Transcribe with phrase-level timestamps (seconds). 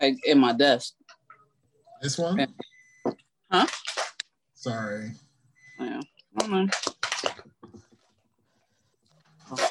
[0.00, 0.94] like in my desk.
[2.02, 2.46] This one?
[3.50, 3.66] Huh?
[4.54, 5.12] Sorry.
[5.78, 6.00] Yeah.
[6.36, 6.68] I don't know.
[9.52, 9.70] Oh,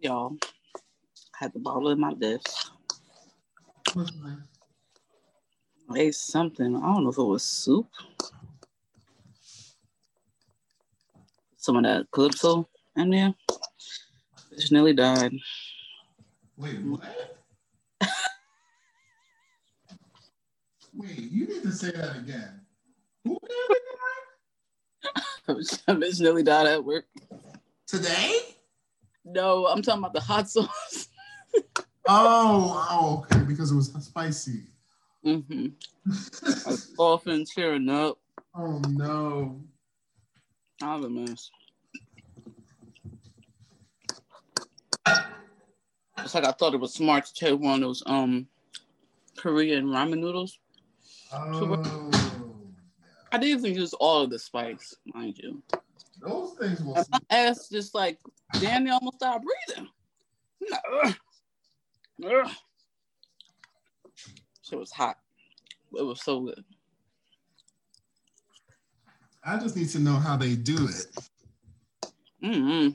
[0.00, 2.70] y'all, I had the bottle in my desk.
[5.90, 6.76] I ate something.
[6.76, 7.88] I don't know if it was soup.
[11.56, 13.34] Some of that calypso in there.
[14.52, 15.32] Bitch nearly died.
[16.56, 17.02] Wait, what?
[20.96, 22.60] Wait, you need to say that again.
[23.24, 23.82] Who did it
[25.48, 27.06] Bitch nearly died at work.
[27.86, 28.38] Today?
[29.24, 31.08] No, I'm talking about the hot sauce.
[32.06, 34.64] Oh, oh, okay, because it was spicy.
[35.24, 35.66] mm-hmm.
[36.66, 38.18] I was coughing, cheering up.
[38.54, 39.60] oh no.
[40.82, 41.50] I was a mess.
[46.18, 48.46] It's like I thought it was smart to take one of those um
[49.36, 50.58] Korean ramen noodles.
[51.32, 52.10] Oh,
[53.32, 55.62] I didn't even use all of the spice, mind you.
[56.20, 56.94] those things will.
[56.96, 58.18] And my ass just like
[58.60, 59.88] Danny almost stopped breathing.
[60.70, 61.14] No.
[62.24, 62.50] Ugh.
[64.62, 65.18] Shit was hot.
[65.98, 66.64] It was so good.
[69.44, 71.06] I just need to know how they do it.
[72.42, 72.90] Mm-hmm.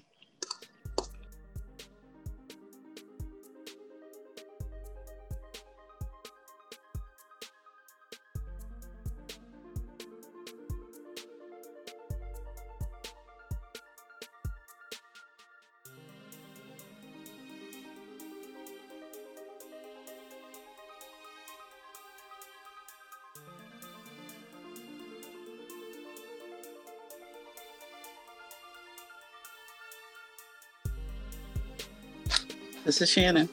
[33.00, 33.47] This is Shannon.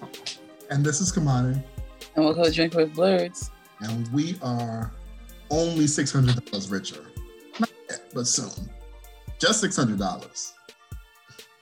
[0.70, 1.62] And this is Kamani,
[2.16, 3.52] And we'll go drink with blurs.
[3.78, 4.90] and we are
[5.52, 7.04] only six hundred dollars richer.
[7.60, 8.68] Not yet, but soon.
[9.38, 10.52] Just six hundred dollars.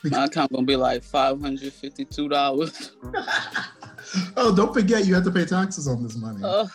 [0.02, 2.92] My account gonna be like five hundred fifty-two dollars.
[4.38, 6.40] oh, don't forget you have to pay taxes on this money.
[6.42, 6.70] Oh,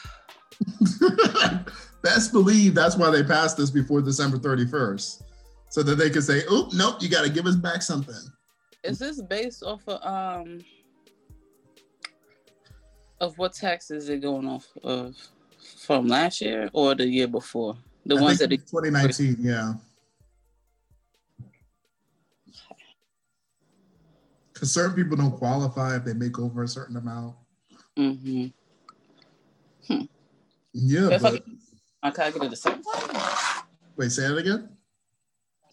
[2.04, 5.24] Best believe that's why they passed this before December 31st.
[5.72, 8.16] So that they could say, oh, nope, you got to give us back something.
[8.84, 10.60] is this based off of um
[13.20, 15.16] of what tax is it going off of
[15.86, 17.78] from last year or the year before?
[18.06, 19.74] The I ones that it's 2019, yeah.
[24.54, 27.36] Because certain people don't qualify if they make over a certain amount.
[27.98, 28.48] Mm-hmm.
[29.88, 30.06] Hmm.
[30.74, 31.44] Yeah, If I, but
[32.04, 33.64] I can I get it the second time?
[33.96, 34.70] wait, say it again.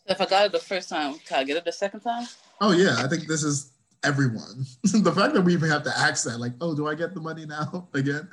[0.06, 2.26] If I got it the first time, can I get it the second time?
[2.60, 3.72] Oh yeah, I think this is
[4.06, 4.64] everyone.
[4.84, 7.20] the fact that we even have to ask that, like, oh, do I get the
[7.20, 8.28] money now again?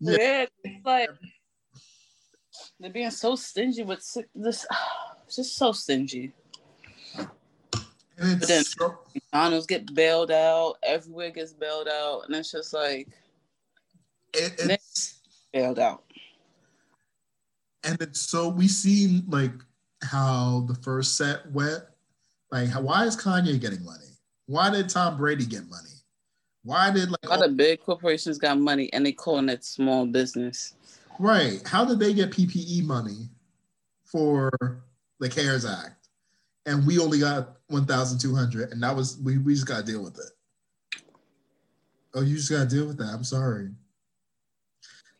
[0.00, 0.16] Yeah.
[0.18, 1.10] Yeah, it's like
[2.80, 4.04] they're being so stingy with
[4.34, 4.66] this.
[5.26, 6.32] It's just so stingy.
[8.16, 10.76] And But then- so, McDonald's get bailed out.
[10.82, 13.08] Everywhere gets bailed out, and it's just like
[14.32, 15.20] it, it's
[15.52, 16.02] bailed out.
[17.84, 19.52] and it's so we see like
[20.02, 21.82] how the first set went.
[22.50, 24.07] Like, how, why is Kanye getting money?
[24.48, 25.90] Why did Tom Brady get money?
[26.64, 30.06] Why did like A lot of big corporations got money, and they calling it small
[30.06, 30.74] business.
[31.18, 31.60] right?
[31.66, 33.28] How did they get PPE money
[34.06, 34.50] for
[35.20, 36.08] the CARES Act,
[36.64, 39.84] and we only got one thousand two hundred, and that was we we just got
[39.84, 41.04] to deal with it.
[42.14, 43.12] Oh, you just got to deal with that.
[43.12, 43.68] I'm sorry,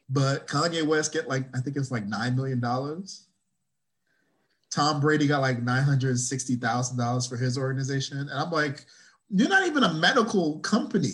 [0.09, 3.27] but Kanye West get like I think it's like nine million dollars.
[4.71, 8.87] Tom Brady got like nine hundred sixty thousand dollars for his organization, and I'm like,
[9.31, 11.13] you're not even a medical company.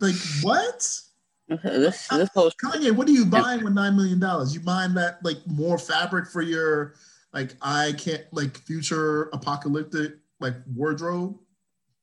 [0.00, 1.00] like what?
[1.48, 4.52] This this whole Kanye, what are you buying with nine million dollars?
[4.52, 6.94] You buying that like more fabric for your
[7.32, 11.38] like I can't like future apocalyptic like wardrobe?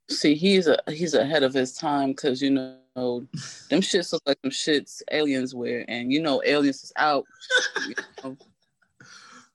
[0.10, 3.28] see he's a he's ahead of his time because you know
[3.70, 7.26] them shits look like some shits aliens wear, and you know aliens is out.
[7.88, 8.38] you know.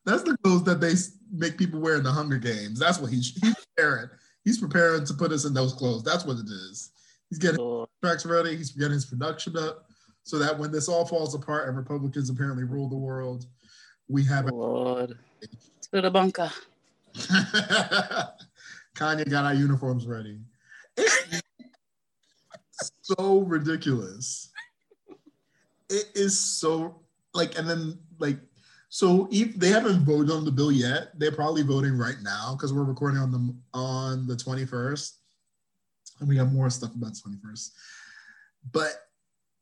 [0.08, 0.94] That's the clothes that they
[1.30, 2.78] make people wear in the Hunger Games.
[2.78, 4.08] That's what he's he's preparing.
[4.42, 6.02] He's preparing to put us in those clothes.
[6.02, 6.92] That's what it is.
[7.28, 8.56] He's getting tracks ready.
[8.56, 9.84] He's getting his production up
[10.22, 13.44] so that when this all falls apart and Republicans apparently rule the world,
[14.08, 15.18] we have Lord,
[15.92, 16.50] to the bunker.
[18.96, 20.38] Kanye got our uniforms ready.
[23.02, 24.50] So ridiculous.
[25.88, 27.00] It is so
[27.34, 28.38] like, and then like,
[28.88, 32.72] so if they haven't voted on the bill yet, they're probably voting right now because
[32.72, 35.18] we're recording on the on the twenty first,
[36.20, 37.74] and we have more stuff about twenty first.
[38.72, 38.92] but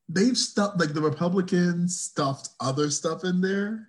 [0.09, 3.89] they've stuffed like the Republicans stuffed other stuff in there.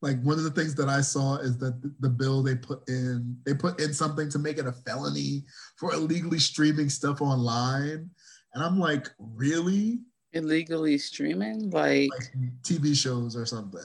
[0.00, 2.88] Like one of the things that I saw is that the, the bill they put
[2.88, 5.42] in, they put in something to make it a felony
[5.76, 8.08] for illegally streaming stuff online.
[8.54, 10.00] And I'm like, really?
[10.34, 11.70] Illegally streaming?
[11.70, 12.30] Like, Like
[12.62, 13.80] TV shows or something.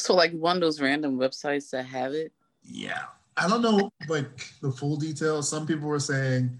[0.00, 2.32] So like one of those random websites that have it.
[2.62, 3.02] Yeah.
[3.36, 5.48] I don't know like the full details.
[5.48, 6.58] Some people were saying,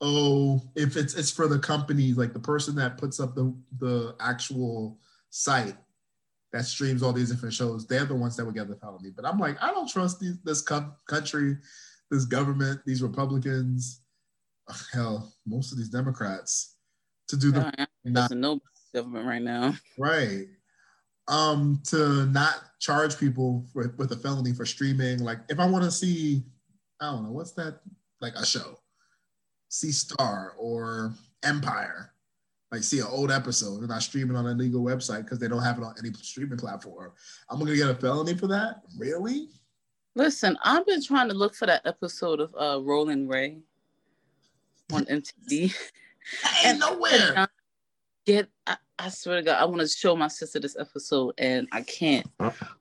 [0.00, 4.14] oh, if it's it's for the company, like the person that puts up the the
[4.20, 4.98] actual
[5.30, 5.76] site
[6.52, 9.10] that streams all these different shows, they're the ones that would get the felony.
[9.14, 11.58] But I'm like, I don't trust these, this co- country,
[12.10, 14.00] this government, these Republicans,
[14.92, 16.76] hell, most of these Democrats
[17.28, 18.60] to do the Uh, not Doesn't know
[18.94, 19.74] government right now.
[19.98, 20.46] Right.
[21.28, 25.18] Um, to not charge people for, with a felony for streaming.
[25.20, 26.42] Like, if I want to see,
[27.00, 27.80] I don't know, what's that?
[28.20, 28.78] Like a show,
[29.68, 31.12] see Star or
[31.44, 32.12] Empire,
[32.70, 35.48] like see an old episode and I stream it on a legal website because they
[35.48, 37.12] don't have it on any streaming platform.
[37.48, 38.82] I'm gonna get a felony for that?
[38.98, 39.48] Really?
[40.14, 43.58] Listen, I've been trying to look for that episode of uh Rolling Ray
[44.92, 45.74] on MTV.
[46.64, 47.48] Ain't nowhere.
[48.26, 51.68] Get I, I swear to God, I want to show my sister this episode and
[51.72, 52.26] I can't.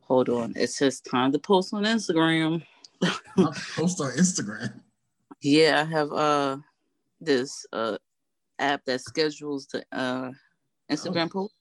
[0.01, 0.53] Hold on.
[0.55, 2.63] It says time to post on Instagram.
[3.37, 4.81] I'll post on Instagram.
[5.41, 6.57] Yeah, I have uh
[7.21, 7.97] this uh
[8.57, 10.31] app that schedules the uh
[10.89, 11.53] Instagram post.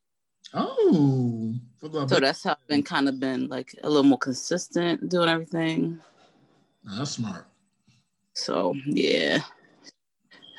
[0.54, 5.28] Oh, So that's how I've been kind of been like a little more consistent doing
[5.28, 6.00] everything.
[6.84, 7.46] that's smart.
[8.32, 9.40] So yeah.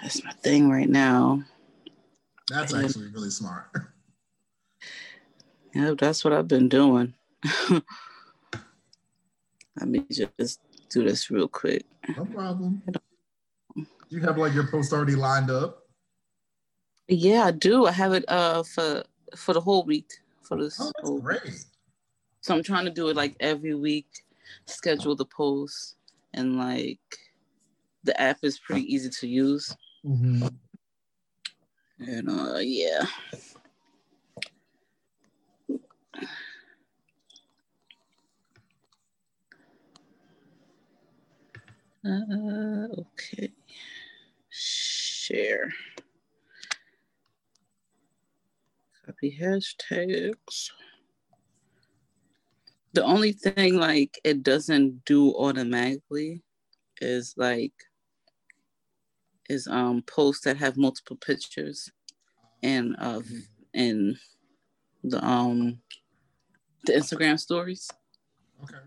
[0.03, 1.41] That's my thing right now.
[2.49, 2.83] That's Yeah.
[2.83, 3.69] actually really smart.
[5.73, 7.13] Yeah, that's what I've been doing.
[7.69, 7.83] Let
[9.85, 10.59] me just
[10.89, 11.85] do this real quick.
[12.15, 12.81] No problem.
[14.09, 15.83] You have like your post already lined up.
[17.07, 17.85] Yeah, I do.
[17.85, 19.03] I have it uh for
[19.35, 20.09] for the whole week
[20.41, 20.77] for this.
[20.79, 21.65] Oh, that's great.
[22.41, 24.07] So I'm trying to do it like every week,
[24.65, 25.97] schedule the post,
[26.33, 26.99] and like
[28.03, 29.75] the app is pretty easy to use.
[30.03, 30.47] Mm-hmm.
[31.99, 33.05] And uh yeah.
[42.05, 43.51] Uh, okay.
[44.49, 45.71] Share.
[49.05, 50.69] Copy hashtags.
[52.93, 56.41] The only thing like it doesn't do automatically
[57.01, 57.73] is like
[59.49, 61.91] is um posts that have multiple pictures
[62.63, 63.21] and uh
[63.73, 64.17] in
[65.03, 65.79] the um
[66.85, 67.89] the Instagram stories.
[68.63, 68.77] Okay.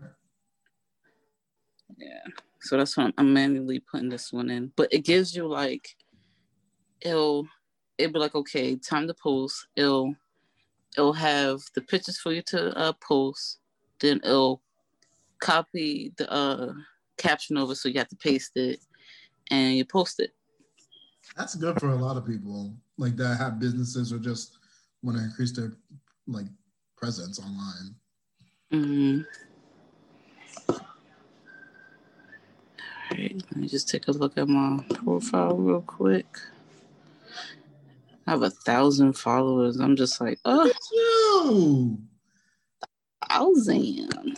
[1.97, 2.23] Yeah.
[2.61, 4.71] So that's why I'm, I'm manually putting this one in.
[4.75, 5.95] But it gives you like
[7.01, 7.47] it'll
[7.97, 9.67] it'll be like, okay, time to post.
[9.75, 10.15] It'll
[10.97, 13.59] it'll have the pictures for you to uh post.
[13.99, 14.61] Then it'll
[15.39, 16.73] copy the uh
[17.17, 18.79] caption over so you have to paste it
[19.49, 20.31] and you post it.
[21.37, 24.57] That's good for a lot of people like that have businesses or just
[25.01, 25.71] want to increase their
[26.27, 26.45] like
[26.97, 27.95] presence online.
[28.71, 29.21] Mm-hmm.
[30.69, 30.79] All
[33.17, 36.25] right, let me just take a look at my profile real quick.
[38.27, 39.79] I have a thousand followers.
[39.79, 41.97] I'm just like, oh, Look at you.
[43.29, 44.37] thousand.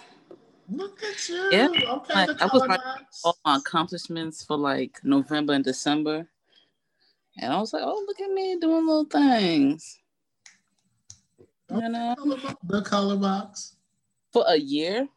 [0.70, 1.50] Look at you.
[1.52, 1.68] Yeah.
[1.68, 2.14] Okay.
[2.14, 2.80] Like, I was like-
[3.24, 6.28] All my accomplishments for like November and December.
[7.40, 10.00] And I was like, oh, look at me doing little things.
[11.70, 12.16] You know,
[12.64, 13.78] the color box.
[14.32, 15.08] for a year,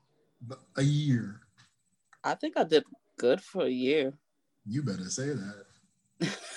[0.77, 1.41] A year.
[2.25, 2.85] I think I did
[3.19, 4.15] good for a year.
[4.65, 5.67] You better say that.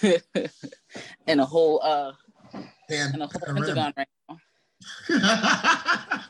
[1.27, 2.13] and a whole uh
[2.89, 3.55] Pan, and a whole.
[3.55, 4.37] Pentagon right now.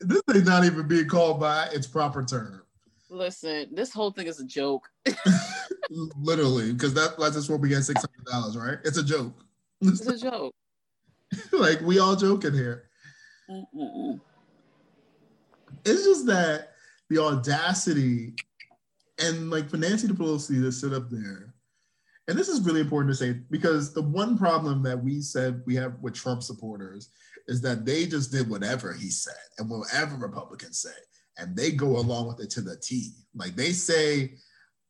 [0.00, 2.62] this thing's not even being called by its proper term.
[3.10, 4.88] Listen, this whole thing is a joke.
[5.90, 8.78] Literally, because that, that's just what we get six hundred dollars, right?
[8.84, 9.34] It's a joke.
[9.80, 10.54] It's a joke.
[11.52, 12.84] like we all joking here.
[13.50, 14.20] Mm-mm.
[15.84, 16.70] It's just that
[17.08, 18.34] the audacity
[19.18, 21.52] and like for Nancy Pelosi to sit up there,
[22.28, 25.74] and this is really important to say because the one problem that we said we
[25.74, 27.10] have with Trump supporters
[27.48, 30.90] is that they just did whatever he said and whatever Republicans say,
[31.38, 33.12] and they go along with it to the T.
[33.34, 34.34] Like they say,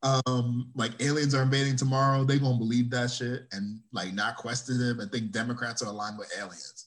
[0.02, 4.80] um, like aliens are invading tomorrow, they gonna believe that shit and like not question
[4.80, 6.86] it and think Democrats are aligned with aliens.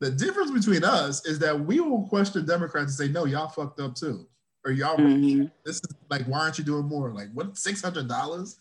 [0.00, 3.80] The difference between us is that we will question Democrats and say, no, y'all fucked
[3.80, 4.26] up too.
[4.64, 5.44] Or y'all, Mm-hmm.
[5.64, 7.12] this is like, why aren't you doing more?
[7.12, 8.54] Like, what, $600?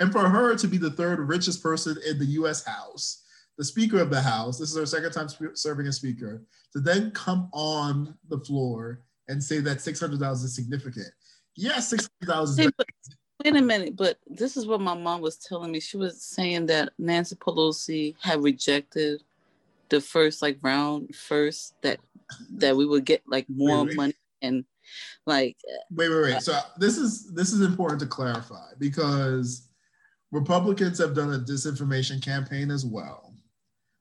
[0.00, 3.24] And for her to be the third richest person in the US House,
[3.58, 6.80] the Speaker of the House, this is her second time sp- serving as Speaker, to
[6.80, 11.08] then come on the floor and say that $600 is significant.
[11.56, 12.68] Yes, $600 Hey,
[13.44, 15.80] wait a minute, but this is what my mom was telling me.
[15.80, 19.22] She was saying that Nancy Pelosi had rejected
[19.88, 22.00] the first like round first that
[22.50, 23.96] that we would get like more Wait, wait.
[23.96, 24.64] money and
[25.26, 25.56] like
[25.90, 26.34] Wait, wait, wait.
[26.34, 29.68] Uh, so this is this is important to clarify because
[30.32, 33.34] Republicans have done a disinformation campaign as well.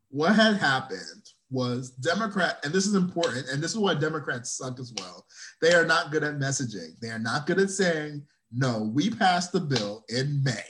[0.09, 4.79] What had happened was Democrat, and this is important, and this is why Democrats suck
[4.79, 5.25] as well.
[5.61, 6.99] They are not good at messaging.
[6.99, 10.65] They are not good at saying, no, we passed the bill in May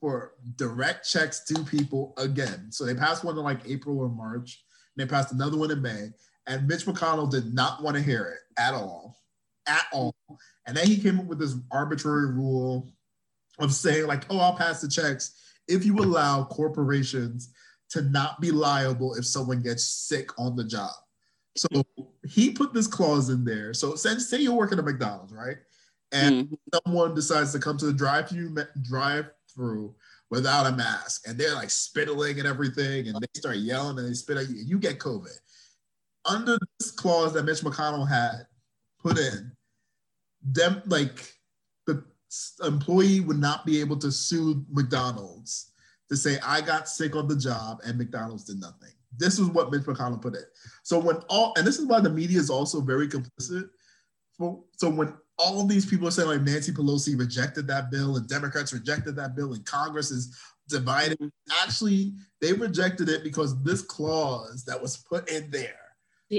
[0.00, 2.68] for direct checks to people again.
[2.70, 4.64] So they passed one in like April or March,
[4.96, 6.10] and they passed another one in May.
[6.46, 9.16] And Mitch McConnell did not want to hear it at all,
[9.66, 10.14] at all.
[10.66, 12.92] And then he came up with this arbitrary rule
[13.58, 15.34] of saying, like, oh, I'll pass the checks
[15.68, 17.52] if you allow corporations
[17.92, 20.92] to not be liable if someone gets sick on the job.
[21.56, 21.84] So
[22.26, 23.74] he put this clause in there.
[23.74, 25.58] So say, you're working at McDonald's, right?
[26.10, 26.56] And mhm.
[26.74, 29.94] someone decides to come to the drive-through drive-through
[30.30, 34.14] without a mask, and they're like spitting and everything, and they start yelling and they
[34.14, 35.36] spit at you, and you get COVID.
[36.24, 38.46] Under this clause that Mitch McConnell had
[38.98, 39.52] put in,
[40.42, 41.34] them like
[41.86, 42.02] the
[42.64, 45.71] employee would not be able to sue McDonald's
[46.12, 48.90] to say I got sick on the job and McDonald's did nothing.
[49.16, 50.44] This is what Mitch McConnell put it.
[50.82, 53.70] So when all and this is why the media is also very complicit.
[54.36, 58.28] For, so when all these people are saying like Nancy Pelosi rejected that bill and
[58.28, 60.38] Democrats rejected that bill and Congress is
[60.68, 61.18] divided,
[61.62, 65.78] actually they rejected it because this clause that was put in there.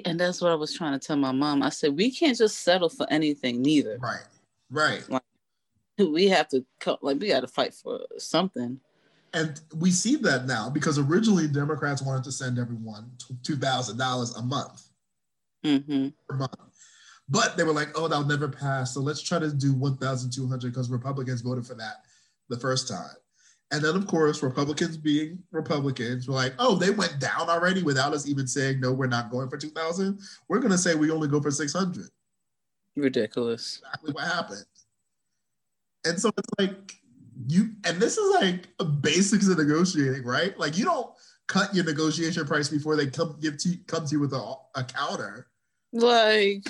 [0.05, 1.63] And that's what I was trying to tell my mom.
[1.63, 3.97] I said we can't just settle for anything neither.
[3.97, 4.25] Right.
[4.69, 5.03] Right.
[5.97, 6.63] We have to
[7.01, 8.79] like we got to fight for something.
[9.33, 13.11] And we see that now because originally Democrats wanted to send everyone
[13.43, 14.89] two thousand dollars a month
[15.63, 16.55] hmm per month,
[17.29, 20.31] but they were like, "Oh, that'll never pass." So let's try to do one thousand
[20.31, 22.03] two hundred because Republicans voted for that
[22.49, 23.15] the first time.
[23.71, 28.13] And then, of course, Republicans being Republicans were like, "Oh, they went down already without
[28.13, 30.19] us even saying no, we're not going for two thousand.
[30.47, 32.09] We're going to say we only go for six hundred.
[32.95, 33.81] Ridiculous.
[33.83, 34.65] Exactly what happened.
[36.05, 36.93] And so it's like
[37.47, 40.57] you, and this is like a basics of negotiating, right?
[40.57, 41.09] Like you don't
[41.47, 44.83] cut your negotiation price before they come give to come to you with a, a
[44.83, 45.47] counter,
[45.91, 46.65] Like,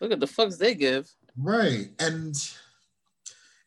[0.00, 1.10] look at the fucks they give.
[1.36, 1.88] right?
[1.98, 2.34] And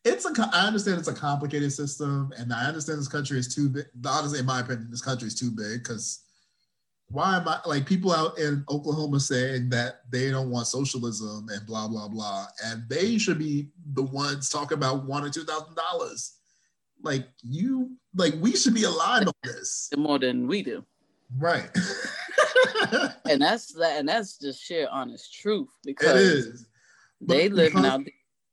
[0.04, 0.50] it's a.
[0.54, 3.86] I understand it's a complicated system, and I understand this country is too big.
[4.06, 6.25] Honestly, in my opinion, this country is too big because
[7.10, 11.66] why am I like people out in Oklahoma saying that they don't want socialism and
[11.68, 15.76] blah blah blah, and they should be the ones talking about one or two thousand
[15.76, 16.34] dollars.
[17.04, 20.84] Like you, like we should be aligned on this, more than we do.
[21.38, 21.70] right?
[23.30, 26.66] And that's that, and that's just sheer honest truth because is.
[27.22, 28.02] they live because- out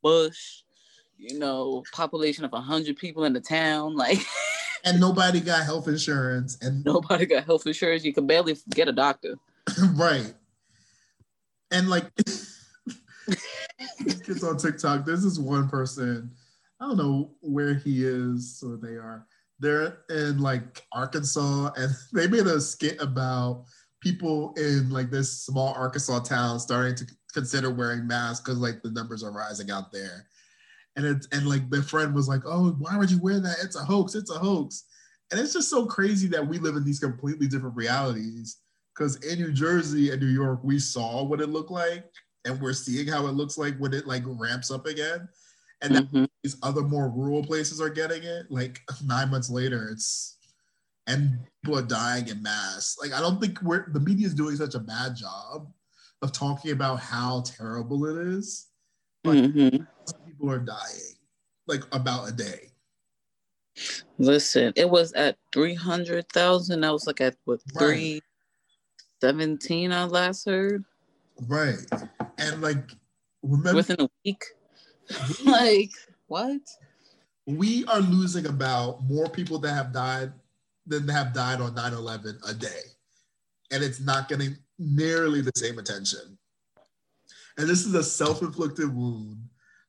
[0.03, 0.63] bush,
[1.19, 3.97] you know, population of hundred people in the town.
[3.97, 4.19] Like
[4.85, 8.05] and nobody got health insurance, and nobody got health insurance.
[8.05, 9.37] You can barely get a doctor.
[9.95, 10.35] right.
[11.71, 12.05] And like
[14.05, 16.31] kids on TikTok, there's this one person,
[16.81, 19.27] I don't know where he is or they are.
[19.59, 23.65] They're in like Arkansas and they made a skit about
[24.01, 28.91] people in like this small Arkansas town starting to consider wearing masks because like the
[28.91, 30.27] numbers are rising out there.
[30.97, 33.57] And it's and like their friend was like, Oh, why would you wear that?
[33.63, 34.85] It's a hoax, it's a hoax.
[35.31, 38.59] And it's just so crazy that we live in these completely different realities.
[38.95, 42.05] Because in New Jersey and New York, we saw what it looked like,
[42.45, 45.27] and we're seeing how it looks like when it like ramps up again.
[45.81, 46.29] And Mhm.
[46.43, 48.51] these other more rural places are getting it.
[48.51, 50.37] Like nine months later, it's
[51.07, 52.97] and people are dying in mass.
[53.01, 55.73] Like I don't think we're the media is doing such a bad job
[56.21, 58.69] of talking about how terrible it is.
[59.25, 59.87] Like Mhm.
[60.51, 61.17] Are dying,
[61.67, 62.71] like about a day.
[64.19, 66.85] Listen, it was at three hundred thousand.
[66.85, 67.81] I was like at what Right.
[67.81, 68.23] three
[69.21, 69.93] seventeen.
[69.93, 70.85] I last heard
[71.49, 71.79] Right.
[72.39, 72.93] And like
[73.43, 74.45] remember within a week.
[75.45, 75.91] like
[76.27, 76.61] what?
[77.47, 80.33] we are losing about more people that have died
[80.87, 82.81] than have died on 9-11 a day
[83.73, 86.39] and it's not getting nearly the same attention
[87.59, 89.39] and this is a self-inflicted wound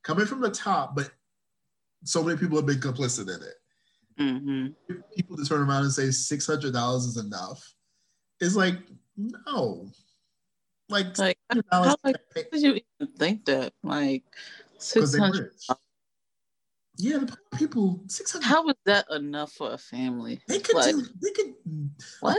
[0.03, 1.11] coming from the top but
[2.03, 3.55] so many people have been complicit in it
[4.17, 4.67] hmm
[5.15, 7.73] people to turn around and say $600 is enough
[8.41, 8.75] is like
[9.17, 9.87] no
[10.89, 13.73] Like, Like, $600 how like did you even think that?
[13.83, 14.23] like
[14.77, 15.51] six hundred.
[16.97, 18.45] Yeah, the poor people six hundred.
[18.45, 20.41] How was that enough for a family?
[20.47, 21.03] They could like, do.
[21.21, 21.53] They could.
[22.19, 22.37] What?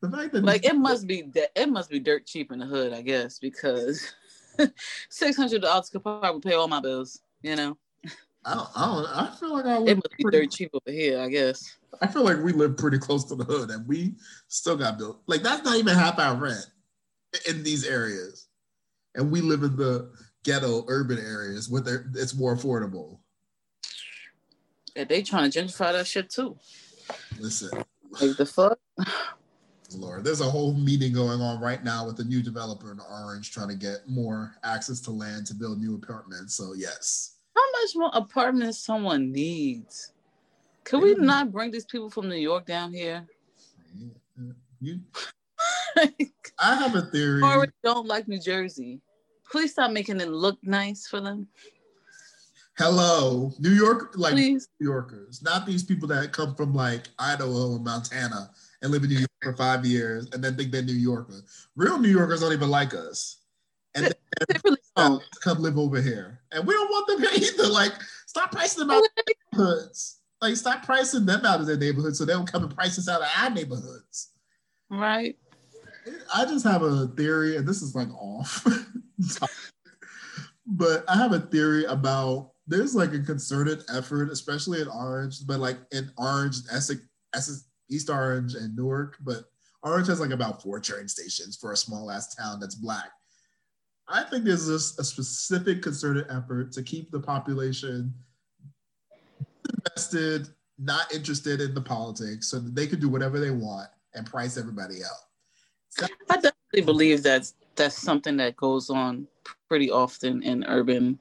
[0.00, 2.66] The fact that Like it must be that it must be dirt cheap in the
[2.66, 4.12] hood, I guess, because
[5.10, 7.20] six hundred dollars could probably pay all my bills.
[7.42, 7.76] You know,
[8.44, 9.06] I don't, I don't.
[9.06, 11.76] I feel like I it must be pretty, cheap over here, I guess.
[12.00, 14.14] I feel like we live pretty close to the hood, and we
[14.48, 15.22] still got built.
[15.26, 16.66] Like that's not even half our rent
[17.48, 18.48] in these areas,
[19.14, 20.10] and we live in the
[20.44, 21.82] ghetto urban areas where
[22.14, 23.18] it's more affordable.
[24.96, 26.56] And they trying to gentrify that shit too.
[27.38, 27.70] Listen,
[28.20, 28.78] Like the fuck.
[29.96, 33.50] Lord, there's a whole meeting going on right now with a new developer in Orange
[33.52, 36.54] trying to get more access to land to build new apartments.
[36.54, 40.12] So yes, How much more apartments someone needs?
[40.84, 41.22] Could we Yeah.
[41.24, 43.26] not bring these people from New York down here?
[44.80, 45.00] you.
[46.58, 47.42] I have a theory.
[47.42, 49.00] already don't like New Jersey.
[49.50, 51.48] Please stop making it look nice for them.
[52.76, 54.68] Hello, New York, like Please.
[54.80, 58.50] New Yorkers, not these people that come from like Idaho and Montana
[58.84, 61.68] and live in New York for five years and then think they're New Yorkers.
[61.74, 63.40] Real New Yorkers don't even like us.
[63.94, 65.22] And really then don't.
[65.42, 66.40] come live over here.
[66.52, 67.68] And we don't want them here either.
[67.68, 67.92] Like,
[68.26, 70.20] stop pricing them out of their neighborhoods.
[70.42, 73.08] Like, stop pricing them out of their neighborhoods so they don't come and price us
[73.08, 74.32] out of our neighborhoods.
[74.90, 75.38] Right?
[76.34, 78.66] I just have a theory, and this is like off,
[80.66, 85.60] but I have a theory about there's like a concerted effort, especially in Orange, but
[85.60, 87.00] like in Orange, Essex,
[87.34, 89.16] Essex, East Orange, and Newark.
[89.20, 89.44] But
[89.82, 93.10] Orange has like about four train stations for a small ass town that's black.
[94.08, 98.12] I think there's this, a specific concerted effort to keep the population
[99.86, 100.48] invested,
[100.78, 104.56] not interested in the politics, so that they can do whatever they want and price
[104.58, 106.08] everybody out.
[106.28, 109.26] I definitely believe that's that's something that goes on
[109.68, 111.18] pretty often in urban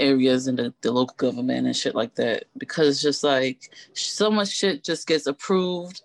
[0.00, 4.30] areas and the, the local government and shit like that because it's just like so
[4.30, 6.02] much shit just gets approved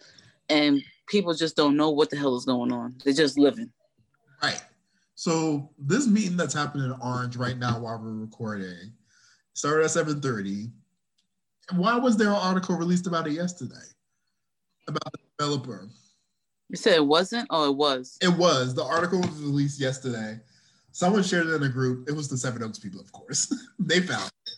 [0.49, 2.95] and people just don't know what the hell is going on.
[3.03, 3.71] They're just living.
[4.43, 4.61] Right.
[5.15, 8.93] So this meeting that's happening in Orange right now while we're recording
[9.53, 10.71] started at 7:30.
[11.73, 13.75] Why was there an article released about it yesterday?
[14.87, 15.89] About the developer.
[16.69, 18.17] You said it wasn't or it was?
[18.21, 18.75] It was.
[18.75, 20.39] The article was released yesterday.
[20.95, 22.07] Someone shared it in a group.
[22.07, 23.53] It was the Seven Oaks people, of course.
[23.79, 24.53] they found it.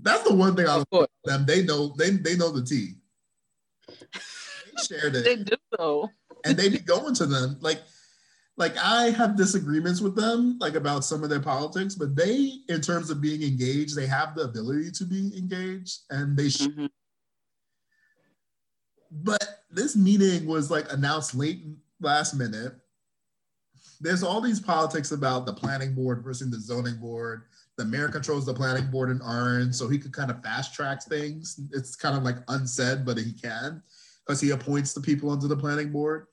[0.00, 1.46] That's the one thing I love about them.
[1.46, 2.94] They know they they know the tea.
[3.88, 5.24] They shared it.
[5.24, 6.10] They do though.
[6.44, 7.80] and they be going to them like
[8.56, 12.80] like I have disagreements with them like about some of their politics, but they in
[12.80, 16.88] terms of being engaged, they have the ability to be engaged and they sh- Mhm.
[19.10, 21.64] but this meeting was like announced late
[22.00, 22.74] last minute.
[24.00, 27.44] There's all these politics about the planning board versus the zoning board.
[27.76, 31.02] The mayor controls the planning board in Orange, so he could kind of fast track
[31.04, 31.60] things.
[31.72, 33.82] It's kind of like unsaid, but he can
[34.26, 36.26] because he appoints the people onto the planning board.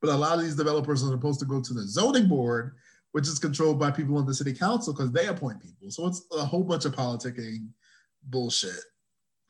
[0.00, 2.76] But a lot of these developers are supposed to go to the zoning board,
[3.12, 5.90] which is controlled by people on the city council because they appoint people.
[5.90, 7.68] So it's a whole bunch of politicking
[8.22, 8.80] bullshit.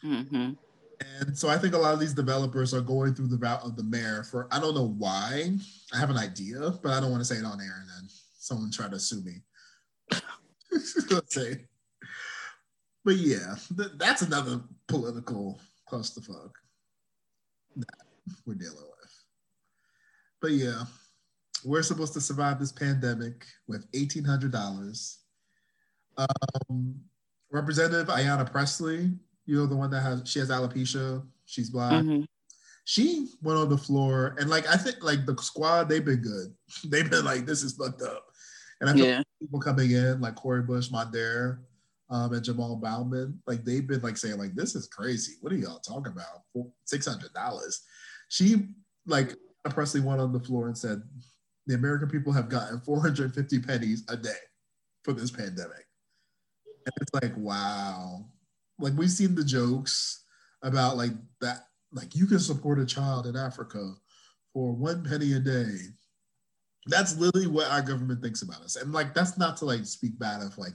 [0.02, 0.56] Mhm.
[1.00, 3.76] And so I think a lot of these developers are going through the route of
[3.76, 5.52] the mayor for I don't know why.
[5.92, 8.08] I have an idea, but I don't want to say it on air and then
[8.38, 9.42] someone try to sue me.
[11.10, 11.66] Let's say.
[13.04, 16.50] But yeah, th- that's another political clusterfuck
[17.76, 18.06] that
[18.44, 19.24] we're dealing with.
[20.42, 20.84] But yeah,
[21.64, 25.20] we're supposed to survive this pandemic with eighteen hundred dollars.
[26.16, 27.00] Um,
[27.50, 29.12] Representative Ayanna Pressley,
[29.48, 32.04] you know the one that has she has alopecia, she's black.
[32.04, 32.26] Mhm.
[32.84, 36.54] She went on the floor and like I think like the squad they've been good.
[36.90, 38.26] They've been like this is fucked up,
[38.80, 39.22] and I feel Yeah.
[39.40, 41.58] people coming in like Cori Bush, Mondaire,
[42.10, 45.36] um, and Jamaal Bowman, like they've been like saying like this is crazy.
[45.40, 46.42] What are y'all talking about?
[46.84, 47.80] Six hundred dollars.
[48.28, 48.68] She
[49.06, 49.34] like
[49.70, 51.02] Pressley went on the floor and said
[51.66, 54.30] the American people have gotten 450 pennies a day
[55.04, 55.86] for this pandemic.
[56.86, 58.24] And it's like, wow.
[58.78, 60.24] Like we've seen the jokes
[60.62, 63.94] about like that, like you can support a child in Africa
[64.52, 65.76] for one penny a day.
[66.86, 68.76] That's literally what our government thinks about us.
[68.76, 70.72] And like that's not to like speak bad of like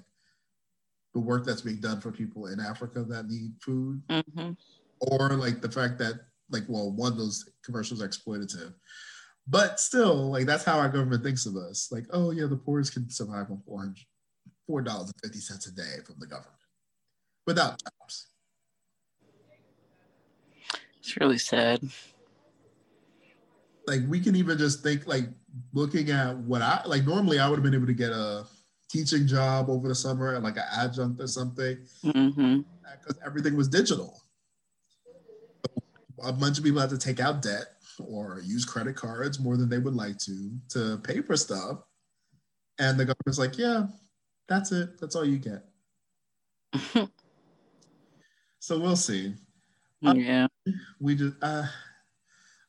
[1.13, 4.58] the work that's being done for people in Africa that need food Mhm.
[5.00, 6.16] or like the fact that
[6.50, 8.74] like well one of those commercials are exploitative
[9.48, 12.94] but still like that's how our government thinks of us like oh yeah the poorest
[12.94, 13.96] can survive on 400
[14.68, 16.54] four dollars and 50 cents a day from the government
[17.45, 18.27] without jobs
[20.99, 21.82] It's really sad.
[23.88, 25.25] like we can even just think like
[25.73, 28.45] looking at what I like, normally I would have been able to get a
[28.89, 33.25] teaching job over the summer, like an adjunct or something, because Mm-hmm.
[33.25, 34.21] everything was digital.
[36.23, 37.65] A bunch of people had to take out debt
[37.99, 41.79] or use credit cards more than they would like to to pay for stuff.
[42.79, 43.88] And the government's like, yeah,
[44.47, 44.97] that's it.
[45.01, 45.65] That's all you get.
[48.63, 49.34] So we'll see.
[49.99, 50.47] yeah.
[50.97, 51.65] We just, uh,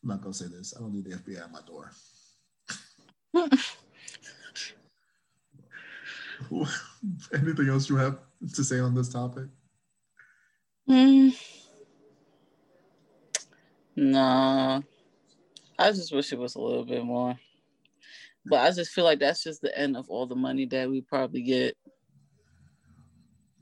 [0.02, 0.74] I'm not gonna say this.
[0.76, 1.92] I don't need the FBI at my door.
[7.32, 8.18] Anything else you have
[8.56, 9.44] to say on this topic?
[10.90, 11.32] Mm.
[13.94, 14.80] Nah.
[15.78, 17.38] I just wish it was a little bit more.
[18.44, 21.02] But I just feel like that's just the end of all the money that we
[21.02, 21.76] probably get.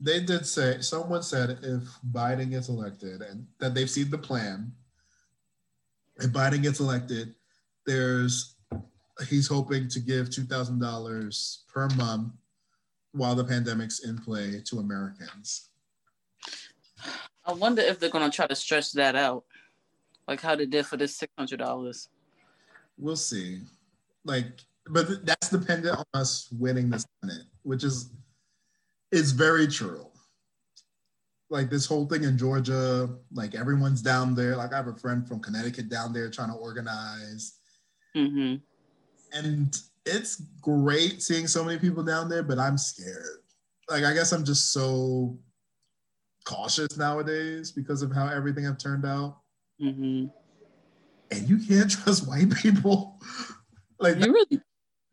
[0.03, 4.73] They did say someone said if Biden gets elected and that they've seen the plan.
[6.17, 7.33] If Biden gets elected,
[7.85, 8.55] there's
[9.29, 12.33] he's hoping to give two thousand dollars per month
[13.13, 15.69] while the pandemic's in play to Americans.
[17.45, 19.45] I wonder if they're gonna try to stretch that out.
[20.27, 22.09] Like how they did for this six hundred dollars.
[22.97, 23.61] We'll see.
[24.25, 24.47] Like,
[24.87, 28.09] but that's dependent on us winning the Senate, which is
[29.13, 30.07] is very true.
[31.49, 34.55] Like this whole thing in Georgia, like everyone's down there.
[34.55, 37.59] Like I have a friend from Connecticut down there trying to organize.
[38.17, 38.55] Mm-hmm.
[39.37, 43.43] And it's great seeing so many people down there, but I'm scared.
[43.87, 45.37] Like I guess I'm just so
[46.43, 49.37] cautious nowadays because of how everything have turned out.
[49.79, 50.25] Mm-hmm.
[51.29, 53.21] And you can't trust white people.
[53.99, 54.61] like You really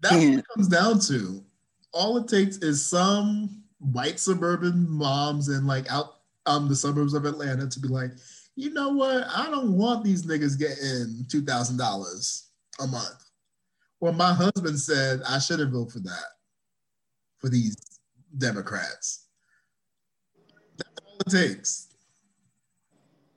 [0.00, 1.44] That's what it comes down to.
[1.92, 7.24] All it takes is some white suburban moms in like out um the suburbs of
[7.24, 8.12] Atlanta to be like,
[8.54, 9.24] you know what?
[9.34, 13.24] I don't want these niggas getting two thousand dollars a month.
[14.00, 16.26] Well, my husband said I shouldn't vote for that
[17.38, 17.76] for these
[18.36, 19.26] Democrats.
[20.76, 21.88] That's all it takes.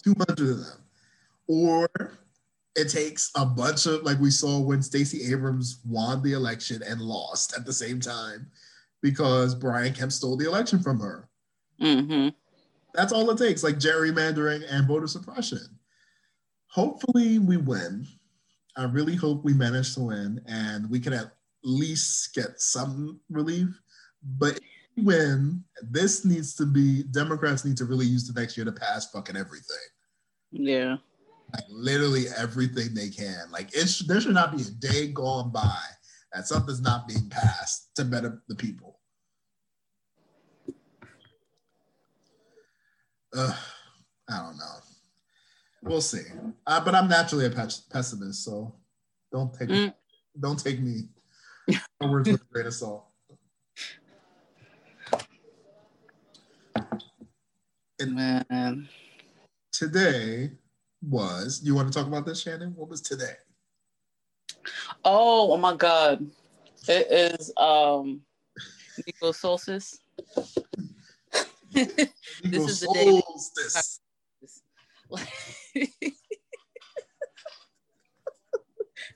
[0.04, 0.80] 200 of them.
[1.48, 1.90] Or
[2.76, 7.02] it takes a bunch of like we saw when Stacey Abrams won the election and
[7.02, 8.48] lost at the same time
[9.04, 11.30] because Brian Kemp stole the election from her.
[11.80, 12.30] mm-hmm.
[12.96, 15.60] That's all it takes, like gerrymandering and voter suppression.
[16.68, 18.08] Hopefully, we win.
[18.78, 23.68] I really hope we manage to win and we can at least get some relief.
[24.38, 24.62] But if
[24.98, 28.72] we win, this needs to be Democrats need to really use the next year to
[28.72, 29.78] pass fucking everything.
[30.52, 30.98] Yeah.
[31.54, 33.52] like literally everything they can.
[33.52, 35.78] Like it sh- there should not be a day gone by
[36.32, 38.93] that something's not being passed to better the people.
[43.36, 43.56] Ugh,
[44.30, 44.76] I don't know.
[45.82, 46.24] We'll see.
[46.66, 48.74] Uh, but I'm naturally a pes- pessimist, so
[49.32, 49.94] don't take Mm.
[50.40, 51.10] don't take me
[52.00, 53.08] my words with a grain of salt.
[58.06, 58.90] Man.
[59.72, 60.52] Today
[61.02, 61.62] was.
[61.64, 62.76] You want to talk about this, Shannon?
[62.76, 63.36] What was today?
[65.06, 66.30] Oh, oh my god.
[66.88, 68.22] It is um
[69.00, 70.00] Negro solstice.
[71.74, 74.00] This is the day solstice.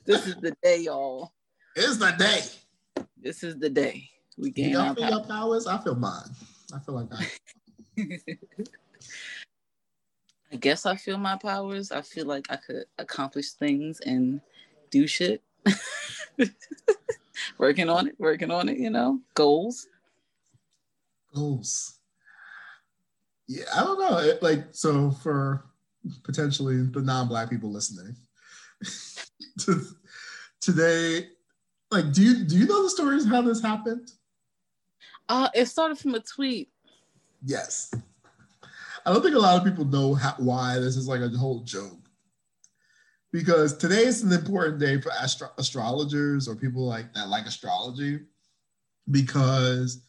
[0.06, 1.34] this is the day, y'all.
[1.76, 2.42] It's the day.
[3.22, 4.10] This is the day.
[4.38, 5.20] We gain y'all our feel power.
[5.20, 5.68] your powers?
[5.68, 6.30] I feel mine.
[6.74, 7.28] I feel like I.
[10.52, 11.92] I guess I feel my powers.
[11.92, 14.42] I feel like I could accomplish things and
[14.92, 15.44] do shit.
[17.58, 19.88] working on it, working on it, you know, goals.
[21.36, 21.97] goals.
[23.48, 24.18] Yeah, I don't know.
[24.18, 25.66] It, like, so for
[26.24, 28.16] potentially the non-black people listening,
[29.62, 29.82] to,
[30.60, 31.28] today,
[31.90, 34.10] like, do you do you know the stories of how this happened?
[35.30, 36.70] Uh, it started from a tweet.
[37.44, 37.94] Yes.
[39.06, 41.62] I don't think a lot of people know how, why this is like a whole
[41.62, 42.10] joke.
[43.32, 48.20] Because today is an important day for astro- astrologers or people like that like astrology
[49.12, 50.02] because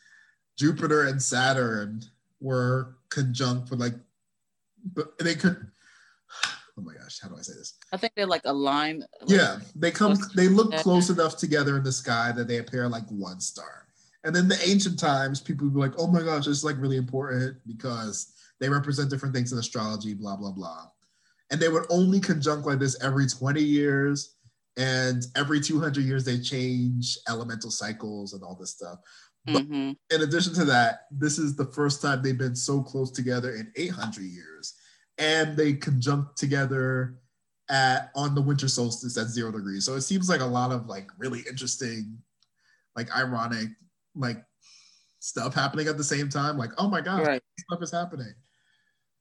[0.57, 2.03] Jupiter and Saturn
[2.40, 3.94] were conjunct for like
[4.94, 5.57] but they could
[6.79, 7.74] oh my gosh, how do I say this?
[7.92, 9.01] I think they're like aligned.
[9.22, 12.88] like- Yeah, they come they look close enough together in the sky that they appear
[12.88, 13.87] like one star.
[14.24, 16.96] And then the ancient times, people would be like, oh my gosh, it's like really
[16.96, 20.87] important because they represent different things in astrology, blah, blah, blah.
[21.51, 24.35] And they would only conjunct like this every 20 years.
[24.77, 28.98] And every 200 years, they change elemental cycles and all this stuff.
[29.46, 29.96] Mhm.
[30.11, 33.72] In addition to that, this is the first time they've been so close together in
[33.77, 34.74] 800 years.
[35.18, 37.18] And they conjunct together
[37.68, 39.85] at on the winter solstice at zero degrees.
[39.85, 42.22] So it seems like a lot of like really interesting,
[42.96, 43.68] like ironic,
[44.14, 44.44] like
[45.20, 46.59] stuff happening at the same time.
[46.59, 47.42] Like, oh my god, Right.
[47.61, 48.35] stuff is happening.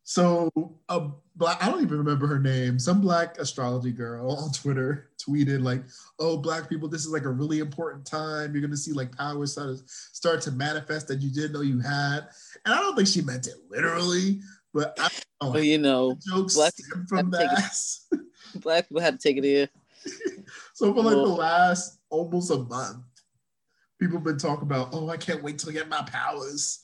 [0.09, 0.49] So
[0.87, 2.79] a black, I don't even remember her name.
[2.79, 5.83] Some black astrology girl on Twitter tweeted like,
[6.17, 8.53] "Oh, black people, this is like a really important time.
[8.53, 11.79] You're gonna see like powers start to start to manifest that you didn't know you
[11.79, 12.29] had."
[12.63, 14.39] And I don't think she meant it literally,
[14.73, 15.53] but I don't know.
[15.55, 16.73] Well, you know, jokes black
[17.09, 17.69] from that.
[18.61, 19.67] black people had to take it in.
[20.73, 23.03] so for like the last almost a month,
[23.99, 26.79] people have been talking about, "Oh, I can't wait to get my powers."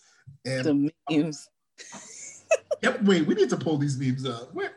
[0.46, 1.48] And The memes.
[2.82, 4.54] Yep, wait, we need to pull these memes up.
[4.54, 4.72] Where?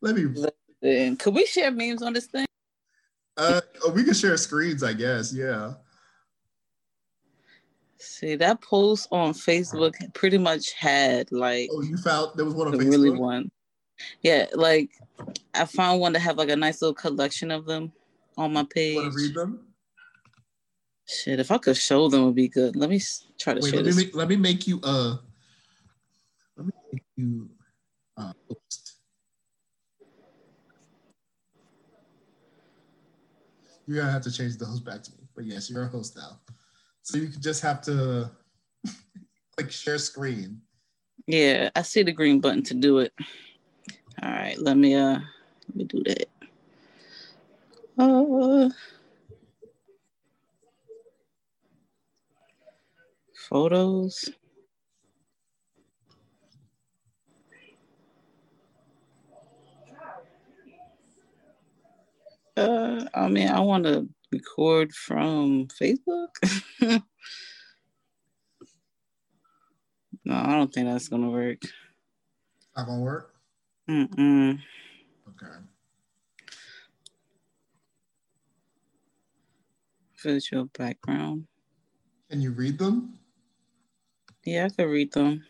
[0.00, 0.44] Let me
[0.82, 2.46] And could we share memes on this thing?
[3.36, 5.32] Uh, oh, we can share screens, I guess.
[5.32, 5.74] Yeah.
[7.98, 12.66] See, that post on Facebook pretty much had like Oh, you found there was one
[12.68, 12.90] on Facebook.
[12.90, 13.50] really one.
[14.22, 14.90] Yeah, like
[15.54, 17.92] I found one to have like a nice little collection of them
[18.36, 18.96] on my page.
[18.96, 19.66] Want to read them?
[21.06, 22.74] Shit, if I could show them, would be good.
[22.74, 23.00] Let me
[23.38, 24.14] try to Wait, share let me this.
[24.14, 25.16] let me make you uh
[27.16, 27.48] you
[28.16, 28.98] uh host.
[33.86, 36.16] You're gonna have to change the host back to me, but yes, you're a host
[36.16, 36.40] now.
[37.02, 38.30] So you just have to
[39.56, 40.60] click share screen.
[41.26, 43.12] Yeah, I see the green button to do it.
[44.22, 45.18] All right, let me uh
[45.68, 46.28] let me do that.
[47.98, 48.70] Uh,
[53.48, 54.30] photos.
[62.56, 66.28] Uh, I mean, I want to record from Facebook.
[66.80, 67.00] no,
[70.34, 71.62] I don't think that's gonna work.
[72.76, 73.34] Not gonna work.
[73.88, 74.58] Mm-mm.
[75.28, 75.56] Okay.
[80.22, 81.46] Virtual background.
[82.30, 83.18] Can you read them?
[84.44, 85.44] Yeah, I could read them.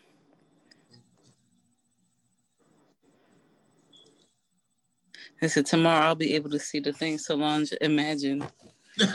[5.43, 8.47] I said tomorrow I'll be able to see the thing Solange imagined.
[8.97, 9.09] there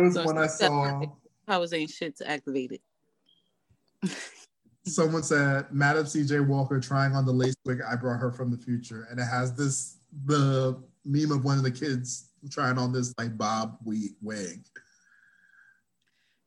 [0.00, 1.02] was So one I it's got- saw.
[1.46, 4.10] Powers ain't shit to activate it.
[4.86, 8.56] Someone said Madam CJ Walker trying on the lace wig I brought her from the
[8.56, 13.12] future, and it has this the meme of one of the kids trying on this
[13.18, 14.64] like bob we- wig.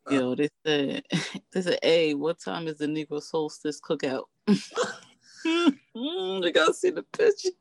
[0.10, 1.04] Yo, they said
[1.52, 4.24] they said, hey, what time is the Negro solstice cookout?
[5.44, 7.52] They gotta see the pictures.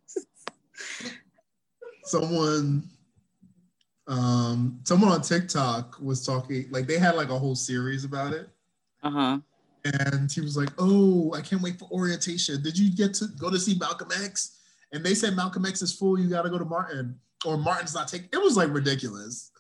[2.05, 2.89] Someone,
[4.07, 8.49] um, someone on TikTok was talking like they had like a whole series about it,
[9.03, 9.39] Uh-huh.
[9.85, 12.63] and he was like, "Oh, I can't wait for orientation.
[12.63, 14.53] Did you get to go to see Malcolm X?"
[14.93, 16.19] And they said Malcolm X is full.
[16.19, 18.29] You got to go to Martin, or Martin's not taking.
[18.33, 19.51] It was like ridiculous.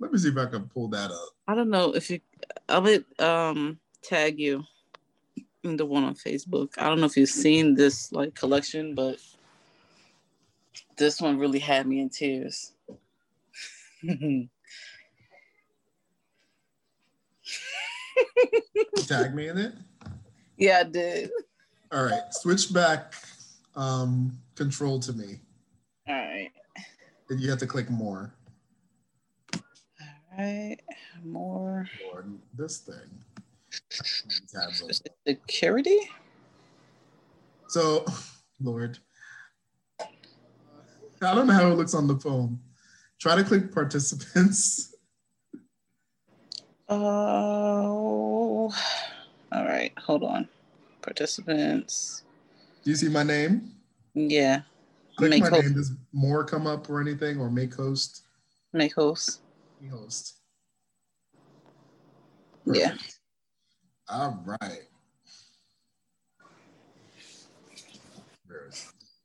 [0.00, 1.28] Let me see if I can pull that up.
[1.46, 2.20] I don't know if you
[2.68, 4.64] I would um tag you
[5.72, 6.74] the one on Facebook.
[6.78, 9.16] I don't know if you've seen this like collection, but
[10.96, 12.72] this one really had me in tears.
[19.06, 19.72] Tag me in it.
[20.58, 21.30] yeah, I did.
[21.90, 23.14] All right, switch back
[23.74, 25.40] um, control to me.
[26.06, 26.50] All right.
[27.30, 28.34] And you have to click more.
[29.54, 29.60] All
[30.38, 30.78] right.
[31.24, 32.94] More Or this thing.
[35.26, 35.98] Security.
[37.68, 38.04] So,
[38.60, 38.98] Lord,
[40.00, 42.58] I don't know how it looks on the phone.
[43.20, 44.94] Try to click participants.
[46.88, 48.72] Oh,
[49.52, 49.92] all right.
[49.98, 50.48] Hold on.
[51.00, 52.22] Participants.
[52.82, 53.72] Do you see my name?
[54.14, 54.62] Yeah.
[55.16, 55.64] Click Make my host.
[55.64, 55.74] name.
[55.74, 57.40] Does more come up or anything?
[57.40, 58.22] Or make host?
[58.72, 59.40] Make host.
[59.80, 60.40] Me host.
[62.66, 62.94] Yeah.
[64.08, 64.82] All right.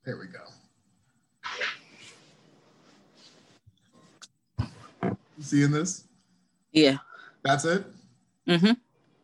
[0.04, 0.40] There, we go.
[5.02, 6.04] You seeing this?
[6.72, 6.96] Yeah.
[7.44, 7.84] That's it?
[8.48, 8.72] Mm-hmm.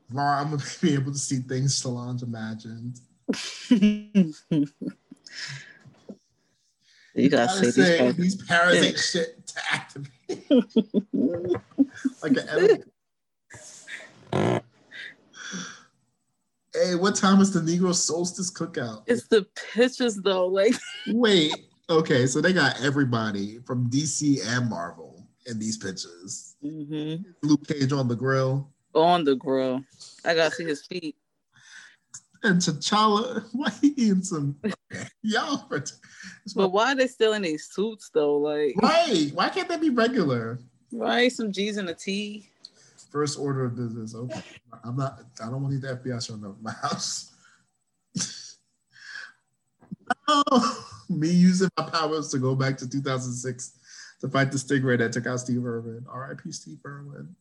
[0.08, 3.00] Tomorrow I'm gonna be able to see things Solange imagined.
[3.70, 4.34] you
[7.28, 8.16] gotta say these say guys.
[8.16, 10.12] these powers ain't shit to activate.
[12.22, 12.36] like
[14.32, 14.60] an.
[16.82, 19.02] Hey, what time is the Negro Solstice cookout?
[19.06, 20.74] It's the pictures though, like
[21.08, 21.54] Wait,
[21.88, 26.56] okay, so they got everybody from DC and Marvel in these pictures.
[26.62, 27.24] mhm.
[27.42, 28.70] Luke Cage on the grill.
[28.94, 29.82] on the grill.
[30.24, 31.16] I gotta see his feet.
[32.42, 34.56] and T'Challa, why he eating some?
[35.22, 35.92] Y'all, but
[36.54, 38.36] why are they still in these suits though?
[38.36, 39.30] Like, right?
[39.32, 40.58] Why can't they be regular?
[40.92, 42.48] Right, some G's and a T.
[43.10, 44.14] First order of business.
[44.14, 44.42] Okay,
[44.84, 45.20] I'm not.
[45.42, 47.32] I don't want the FBI showing up at my house.
[50.28, 53.78] no, oh, me using my powers to go back to 2006
[54.20, 56.04] to fight the stingray that took out Steve Irwin.
[56.08, 56.52] R.I.P.
[56.52, 57.34] Steve Irwin.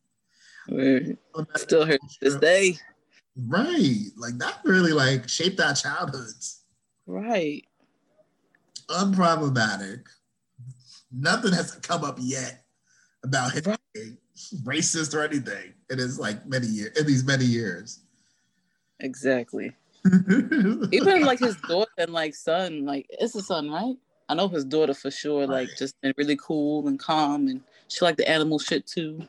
[1.55, 2.77] Still here to this day.
[3.35, 4.05] Right.
[4.17, 6.61] Like that really like shaped our childhoods.
[7.05, 7.63] Right.
[8.89, 10.03] Unproblematic.
[11.11, 12.63] Nothing has come up yet
[13.23, 14.17] about him right.
[14.63, 15.73] Racist or anything.
[15.89, 17.99] It is like many years in these many years.
[18.99, 19.73] Exactly.
[20.91, 23.95] Even like his daughter and like son, like it's a son, right?
[24.27, 28.03] I know his daughter for sure, like just been really cool and calm and she
[28.03, 29.21] like the animal shit too.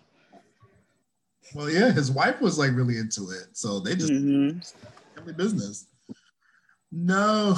[1.55, 4.59] Well, yeah, his wife was like really into it, so they just mm-hmm.
[5.15, 5.87] family business.
[6.91, 7.57] No,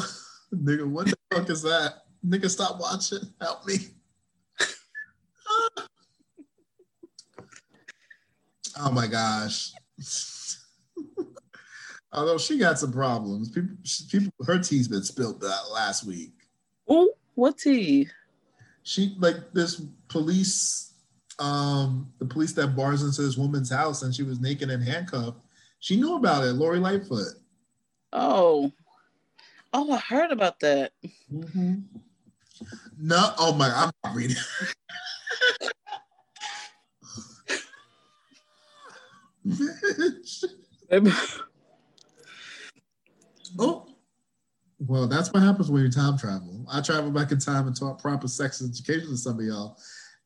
[0.54, 2.02] nigga, what the fuck is that?
[2.26, 3.32] Nigga, stop watching.
[3.40, 3.76] Help me.
[8.80, 9.72] oh my gosh.
[12.12, 13.76] Although she got some problems, people,
[14.10, 16.32] people, her tea's been spilled last week.
[16.88, 18.08] Oh, what tea?
[18.82, 20.88] She like this police
[21.38, 25.38] um, the police that bars into this woman's house and she was naked and handcuffed.
[25.80, 27.34] She knew about it, Lori Lightfoot.
[28.12, 28.72] Oh,
[29.72, 30.92] oh, I heard about that.
[31.32, 31.76] Mm-hmm.
[32.98, 34.36] No, oh my, I'm not reading.
[43.58, 43.86] oh,
[44.80, 46.66] well, that's what happens when you time travel.
[46.70, 49.76] I travel back in time and taught proper sex education to some of y'all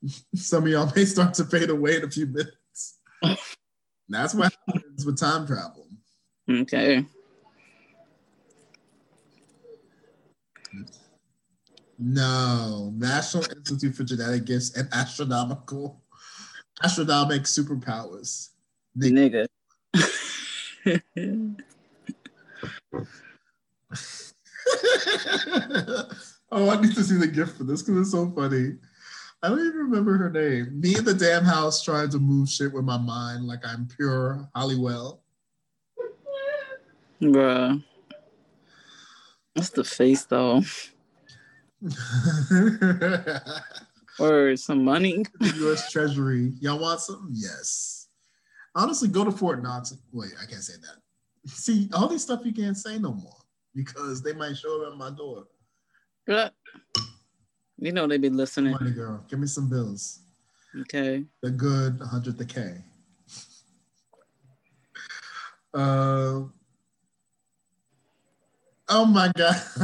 [0.35, 2.99] some of y'all may start to fade away in a few minutes.
[4.09, 5.87] That's what happens with time travel.
[6.51, 7.07] Okay.
[11.99, 16.03] No, National Institute for Genetic Gifts and Astronomical
[16.83, 18.49] Astronomic Superpowers.
[18.95, 19.47] The nigga.
[26.53, 28.75] oh, I need to see the gift for this because it's so funny.
[29.43, 30.81] I don't even remember her name.
[30.81, 34.49] Me in the damn house trying to move shit with my mind like I'm pure
[34.55, 35.21] Hollywell.
[37.21, 37.83] Bruh.
[39.55, 40.63] That's the face though.
[44.19, 45.25] or some money.
[45.41, 45.91] U.S.
[45.91, 46.53] Treasury.
[46.61, 47.29] Y'all want some?
[47.33, 48.02] Yes.
[48.75, 49.97] Honestly, go to Fort Knox.
[50.13, 51.51] Wait, I can't say that.
[51.51, 53.37] See, all these stuff you can't say no more
[53.75, 55.45] because they might show up at my door.
[56.27, 56.55] But
[57.79, 58.73] you know they be listening.
[58.73, 60.21] Money girl, give me some bills.
[60.83, 61.25] Okay.
[61.43, 62.79] The good hundred the K.
[65.75, 66.45] Uh,
[68.89, 69.65] oh my gosh.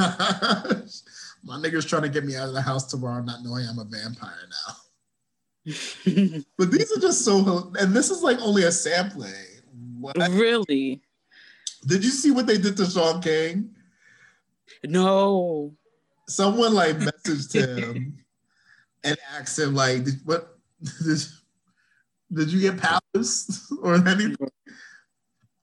[1.42, 3.84] my nigga's trying to get me out of the house tomorrow, not knowing I'm a
[3.84, 4.74] vampire now.
[6.56, 9.32] but these are just so, and this is like only a sampling.
[9.98, 10.16] What?
[10.16, 11.02] Really?
[11.86, 13.70] Did you see what they did to Shaun King?
[14.84, 15.74] No
[16.28, 18.16] someone like messaged him
[19.02, 20.58] and asked him like, did, "What
[21.04, 21.18] did,
[22.32, 24.36] did you get powers or anything?"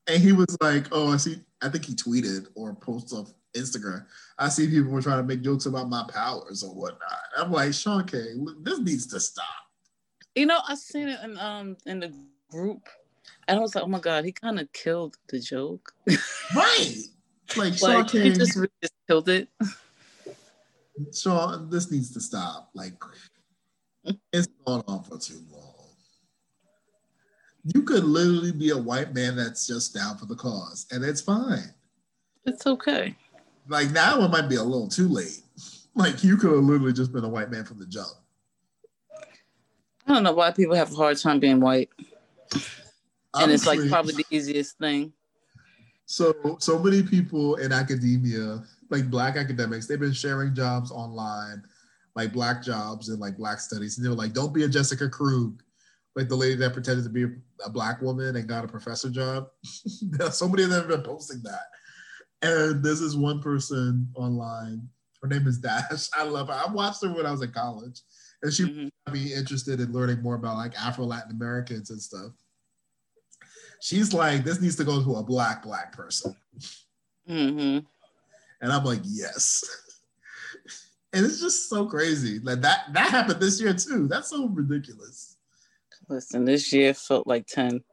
[0.07, 1.41] And he was like, "Oh, I see.
[1.61, 4.05] I think he tweeted or posted on Instagram.
[4.37, 7.19] I see people were trying to make jokes about my powers or whatnot.
[7.37, 8.17] I'm like, Shaun K,
[8.61, 9.45] this needs to stop."
[10.35, 12.13] You know, I seen it in um in the
[12.51, 12.89] group,
[13.47, 15.93] and I was like, "Oh my god, he kind of killed the joke."
[16.55, 16.95] right.
[17.55, 19.47] Like, like he just really just killed it.
[21.13, 22.69] Shaun, this needs to stop.
[22.73, 22.93] Like,
[24.33, 25.73] it's gone on for too long.
[27.73, 31.21] You could literally be a white man that's just down for the cause, and it's
[31.21, 31.73] fine.
[32.45, 33.15] It's okay.
[33.67, 35.41] Like now, it might be a little too late.
[35.97, 38.11] Like you could have literally just been a white man from the jump.
[40.07, 41.89] I don't know why people have a hard time being white,
[43.33, 45.13] and it's like probably the easiest thing.
[46.05, 51.63] So, so many people in academia like black academics, they've been sharing jobs online,
[52.15, 53.97] like black jobs and like black studies.
[53.97, 55.61] And they were like, don't be a Jessica Krug,
[56.15, 57.25] like the lady that pretended to be
[57.63, 59.49] a black woman and got a professor job.
[60.31, 61.67] so many of them have been posting that.
[62.41, 64.87] And this is one person online.
[65.21, 66.09] Her name is Dash.
[66.17, 66.53] I love her.
[66.53, 68.01] I watched her when I was in college.
[68.45, 68.87] And she mm-hmm.
[69.07, 72.31] got me interested in learning more about like Afro Latin Americans and stuff.
[73.81, 76.35] She's like, this needs to go to a black, black person.
[77.27, 77.79] Mm-hmm.
[78.61, 79.63] And I'm like, yes.
[81.11, 82.37] and it's just so crazy.
[82.37, 84.07] Like that that happened this year too.
[84.07, 85.37] That's so ridiculous.
[86.07, 87.83] Listen, this year felt like 10.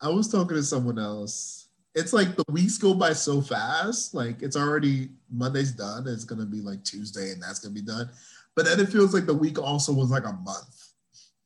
[0.00, 1.60] I was talking to someone else
[1.94, 4.14] it's like the weeks go by so fast.
[4.14, 6.06] Like it's already Monday's done.
[6.06, 8.08] It's gonna be like Tuesday, and that's gonna be done.
[8.56, 10.90] But then it feels like the week also was like a month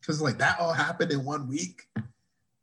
[0.01, 1.83] because like that all happened in one week,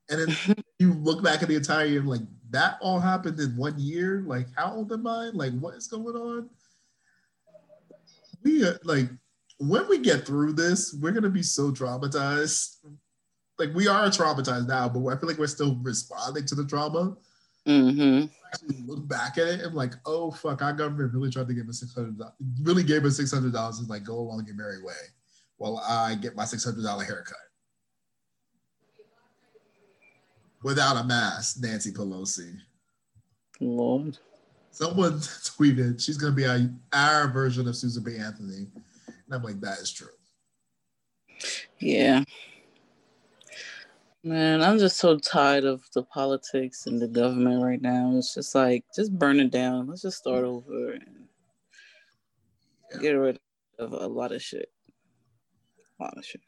[0.09, 3.79] and then you look back at the entire year like that all happened in one
[3.79, 4.23] year.
[4.25, 5.29] Like how old am I?
[5.33, 6.49] Like what is going on?
[8.43, 9.09] We are, like
[9.59, 12.77] when we get through this, we're gonna be so traumatized.
[13.57, 17.15] Like we are traumatized now, but I feel like we're still responding to the trauma.
[17.67, 18.25] Mm-hmm.
[18.53, 21.69] Actually look back at it and like, oh fuck, our government really tried to give
[21.69, 22.19] us six hundred
[22.61, 24.93] really gave us six hundred dollars and like go along your merry way
[25.57, 27.37] while I get my six hundred dollar haircut.
[30.63, 32.55] Without a mask, Nancy Pelosi.
[33.59, 34.17] Lord.
[34.71, 36.59] Someone tweeted she's gonna be our,
[36.93, 38.17] our version of Susan B.
[38.17, 38.67] Anthony.
[39.07, 40.07] And I'm like, that is true.
[41.79, 42.23] Yeah.
[44.23, 48.15] Man, I'm just so tired of the politics and the government right now.
[48.15, 49.87] It's just like, just burn it down.
[49.87, 51.27] Let's just start over and
[53.01, 53.39] get rid
[53.79, 54.71] of a lot of shit.
[55.99, 56.41] A lot of shit.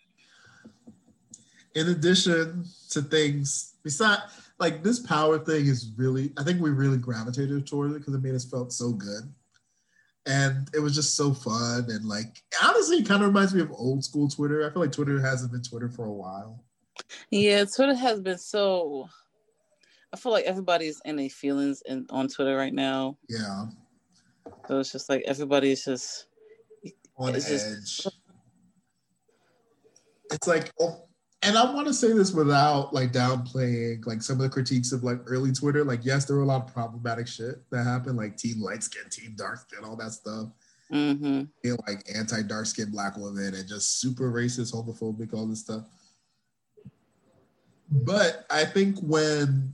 [1.74, 4.22] In addition to things, besides,
[4.60, 8.22] like this power thing is really, I think we really gravitated towards it because it
[8.22, 9.24] made us felt so good.
[10.28, 11.88] And it was just so fun.
[11.90, 14.64] And like, honestly, it kind of reminds me of old school Twitter.
[14.64, 16.64] I feel like Twitter hasn't been Twitter for a while.
[17.30, 19.10] Yeah, Twitter has been so.
[20.12, 23.18] I feel like everybody's in their feelings in, on Twitter right now.
[23.28, 23.66] Yeah.
[24.68, 26.28] So it's just like everybody's just
[27.18, 28.04] on it's edge.
[28.04, 28.20] Just...
[30.32, 31.08] It's like, oh,
[31.42, 35.04] and I want to say this without like downplaying like some of the critiques of
[35.04, 35.84] like early Twitter.
[35.84, 39.10] Like, yes, there were a lot of problematic shit that happened, like team light skin,
[39.10, 40.50] team dark skin, all that stuff.
[40.92, 41.44] Mm-hmm.
[41.64, 45.84] Know, like anti dark skin black women and just super racist, homophobic, all this stuff.
[47.94, 49.74] But I think when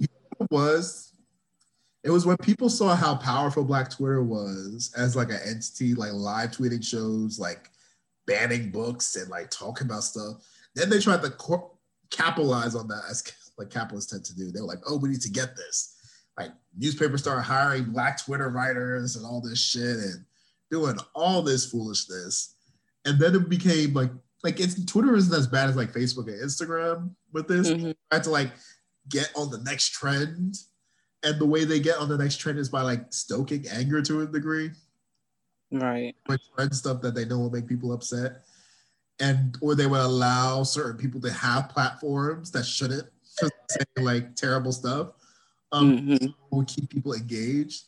[0.00, 0.10] it
[0.50, 1.12] was,
[2.02, 6.12] it was when people saw how powerful Black Twitter was as like an entity, like
[6.12, 7.70] live tweeting shows, like
[8.26, 10.44] banning books and like talking about stuff.
[10.74, 11.32] Then they tried to
[12.10, 13.22] capitalize on that as
[13.56, 14.50] like capitalists tend to do.
[14.50, 15.96] They were like, oh, we need to get this.
[16.36, 20.24] Like newspapers started hiring Black Twitter writers and all this shit and
[20.72, 22.56] doing all this foolishness.
[23.04, 24.10] And then it became like
[24.42, 27.70] like it's Twitter isn't as bad as like Facebook and Instagram with this.
[27.70, 27.92] Mm-hmm.
[28.10, 28.50] Try to like
[29.08, 30.56] get on the next trend.
[31.22, 34.22] And the way they get on the next trend is by like stoking anger to
[34.22, 34.72] a degree.
[35.70, 36.16] Right.
[36.28, 38.42] Like trend stuff that they know will make people upset.
[39.20, 44.72] And or they would allow certain people to have platforms that shouldn't say like terrible
[44.72, 45.10] stuff.
[45.70, 46.26] Um mm-hmm.
[46.50, 47.84] will keep people engaged.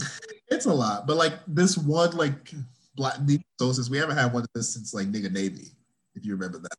[0.48, 2.52] It's a lot, but like this one like
[2.94, 3.16] black
[3.58, 3.90] sources.
[3.90, 5.68] We haven't had one of this since like nigga Navy,
[6.14, 6.76] if you remember that.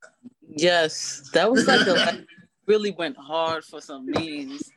[0.48, 2.26] Yes, that was like a like,
[2.68, 4.72] really went hard for some memes.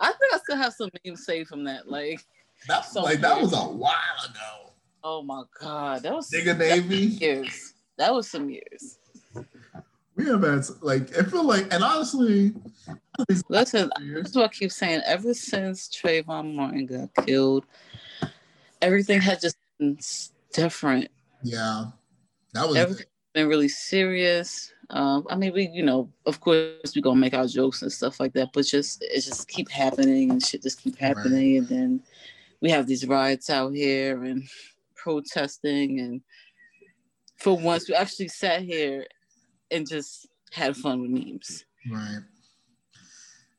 [0.00, 1.88] I think I still have some memes saved from that.
[1.88, 2.20] Like
[2.68, 3.92] that, like that was a while
[4.24, 4.72] ago.
[5.04, 7.74] Oh my god, that was nigga Navy years.
[7.98, 8.98] That was some years.
[10.16, 12.54] We have had like I feel like, and honestly,
[13.48, 15.02] listen, that's what I keep saying.
[15.04, 17.66] Ever since Trayvon Martin got killed,
[18.80, 19.56] everything had just
[20.52, 21.08] different.
[21.42, 21.86] Yeah,
[22.54, 24.72] that was everything's been really serious.
[24.90, 28.20] Um, I mean, we, you know, of course, we gonna make our jokes and stuff
[28.20, 31.58] like that, but just it just keep happening and shit just keep happening, right.
[31.58, 32.02] and then
[32.60, 34.44] we have these riots out here and
[34.94, 36.20] protesting, and
[37.36, 39.06] for once, we actually sat here
[39.70, 41.64] and just had fun with memes.
[41.90, 42.20] Right.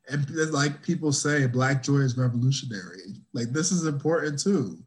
[0.10, 3.22] And like people say, Black joy is revolutionary.
[3.34, 4.78] Like this is important too.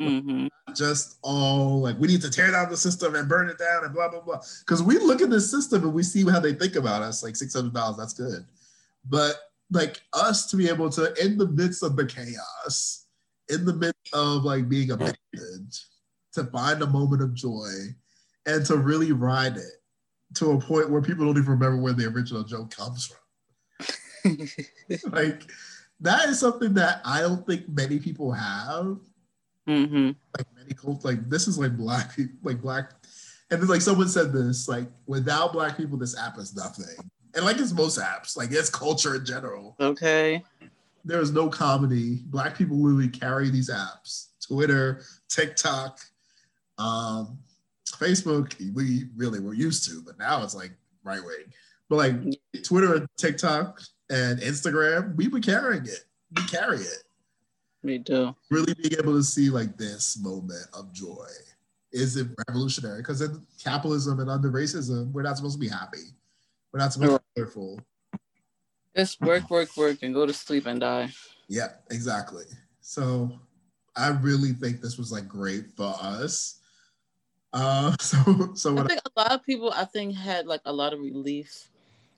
[0.00, 0.46] Mm-hmm.
[0.74, 3.94] Just all like we need to tear down the system and burn it down and
[3.94, 4.40] blah blah blah.
[4.60, 7.22] Because we look at this system and we see how they think about us.
[7.22, 8.44] Like six hundred dollars, that's good.
[9.08, 9.36] But
[9.70, 13.06] like us to be able to, in the midst of the chaos,
[13.48, 15.78] in the midst of like being abandoned,
[16.32, 17.70] to find a moment of joy
[18.46, 19.82] and to really ride it
[20.34, 23.18] to a point where people don't even remember where the original joke comes from.
[25.12, 25.42] like
[26.00, 28.98] that is something that I don't think many people have
[29.68, 30.12] Mm-hmm.
[30.36, 32.92] Like many cults, like this is like black people, like black,
[33.50, 37.10] and then like someone said this, like without black people, this app is nothing.
[37.34, 39.76] And like it's most apps, like it's culture in general.
[39.80, 40.42] Okay.
[41.04, 42.20] There is no comedy.
[42.26, 44.28] Black people literally carry these apps.
[44.46, 46.00] Twitter, TikTok,
[46.78, 47.38] um,
[47.86, 51.52] Facebook, we really were used to, but now it's like right wing.
[51.88, 52.14] But like
[52.62, 56.04] Twitter, TikTok, and Instagram, we were carrying it.
[56.36, 57.03] We carry it.
[57.84, 58.34] Me too.
[58.50, 61.28] Really being able to see like this moment of joy
[61.92, 66.08] is it revolutionary because in capitalism and under racism, we're not supposed to be happy.
[66.72, 67.80] We're not supposed to be cheerful.
[68.96, 71.10] Just work, work, work, and go to sleep and die.
[71.46, 72.44] Yeah, exactly.
[72.80, 73.38] So
[73.94, 76.60] I really think this was like great for us.
[77.52, 80.92] Uh, so so I think a lot of people I think had like a lot
[80.92, 81.68] of relief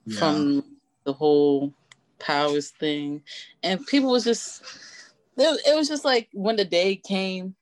[0.05, 0.63] yeah, from
[1.03, 1.73] the whole
[2.19, 3.21] powers thing,
[3.63, 4.63] and people was just
[5.37, 7.55] it, it was just like when the day came,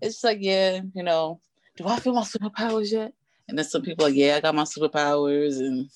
[0.00, 1.40] it's just like yeah, you know,
[1.76, 3.12] do I feel my superpowers yet?
[3.48, 5.88] And then some people like yeah, I got my superpowers and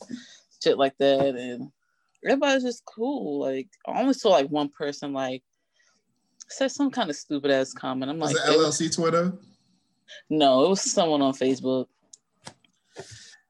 [0.63, 1.71] shit like that, and
[2.25, 3.41] everybody's just cool.
[3.41, 5.43] Like I only saw like one person like
[6.49, 8.11] said some kind of stupid ass comment.
[8.11, 9.33] I'm was like, it LLC Twitter?
[10.31, 11.87] no, it was someone on Facebook.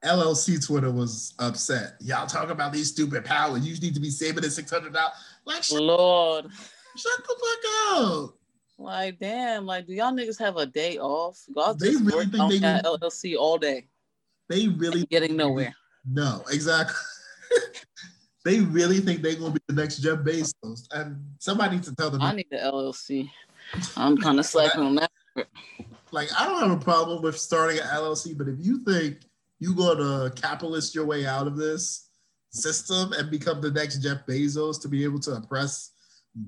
[0.03, 1.95] LLC Twitter was upset.
[1.99, 3.65] Y'all talk about these stupid powers.
[3.65, 5.13] You need to be saving the six hundred dollars.
[5.45, 6.47] Like Lord,
[6.95, 8.35] shut the fuck up.
[8.77, 11.39] like damn, like do y'all niggas have a day off?
[11.55, 13.87] Y'all They just really think on they that need- LLC all day,
[14.49, 15.73] They really getting nowhere.
[16.09, 16.95] No, exactly.
[18.45, 22.09] they really think they're gonna be the next Jeff Bezos, and somebody needs to tell
[22.11, 22.21] them.
[22.21, 23.29] I need the LLC.
[23.97, 25.11] I'm kind of slacking on that.
[26.11, 29.17] like, I don't have a problem with starting an LLC, but if you think
[29.59, 32.09] you gonna capitalist your way out of this
[32.51, 35.91] system and become the next Jeff Bezos to be able to oppress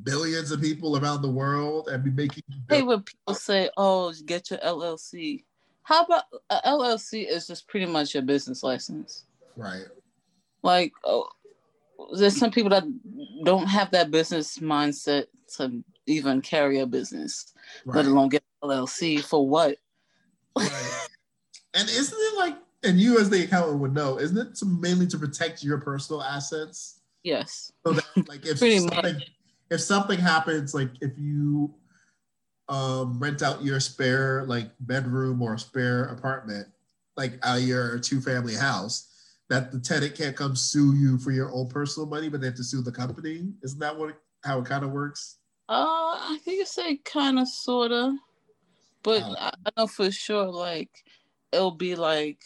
[0.03, 4.49] billions of people around the world and be making Hey, when people say, "Oh, get
[4.49, 5.45] your LLC,"
[5.83, 9.23] how about a LLC is just pretty much your business license.
[9.55, 9.85] right,
[10.63, 11.29] Like, oh,
[12.17, 12.83] there's some people that
[13.43, 17.53] don't have that business mindset to even carry a business,
[17.85, 19.77] right, let alone get LLC for what?
[20.57, 21.07] right.
[21.73, 25.07] And isn't it like, and you as the accountant would know, isn't it to mainly
[25.07, 26.99] to protect your personal assets?
[27.23, 27.71] Yes.
[27.85, 29.21] So that, like, if something,
[29.69, 31.73] if something happens, like if you
[32.69, 36.67] um, rent out your spare like bedroom or spare apartment,
[37.15, 39.13] like out of your two family house,
[39.49, 42.55] that the tenant can't come sue you for your own personal money, but they have
[42.55, 43.53] to sue the company.
[43.63, 45.37] Isn't that what how it kind of works?
[45.69, 48.13] Uh, I think you say kind of, sort of,
[49.03, 49.35] but Oh.
[49.37, 50.89] I, I know for sure, like,
[51.51, 52.39] it'll be like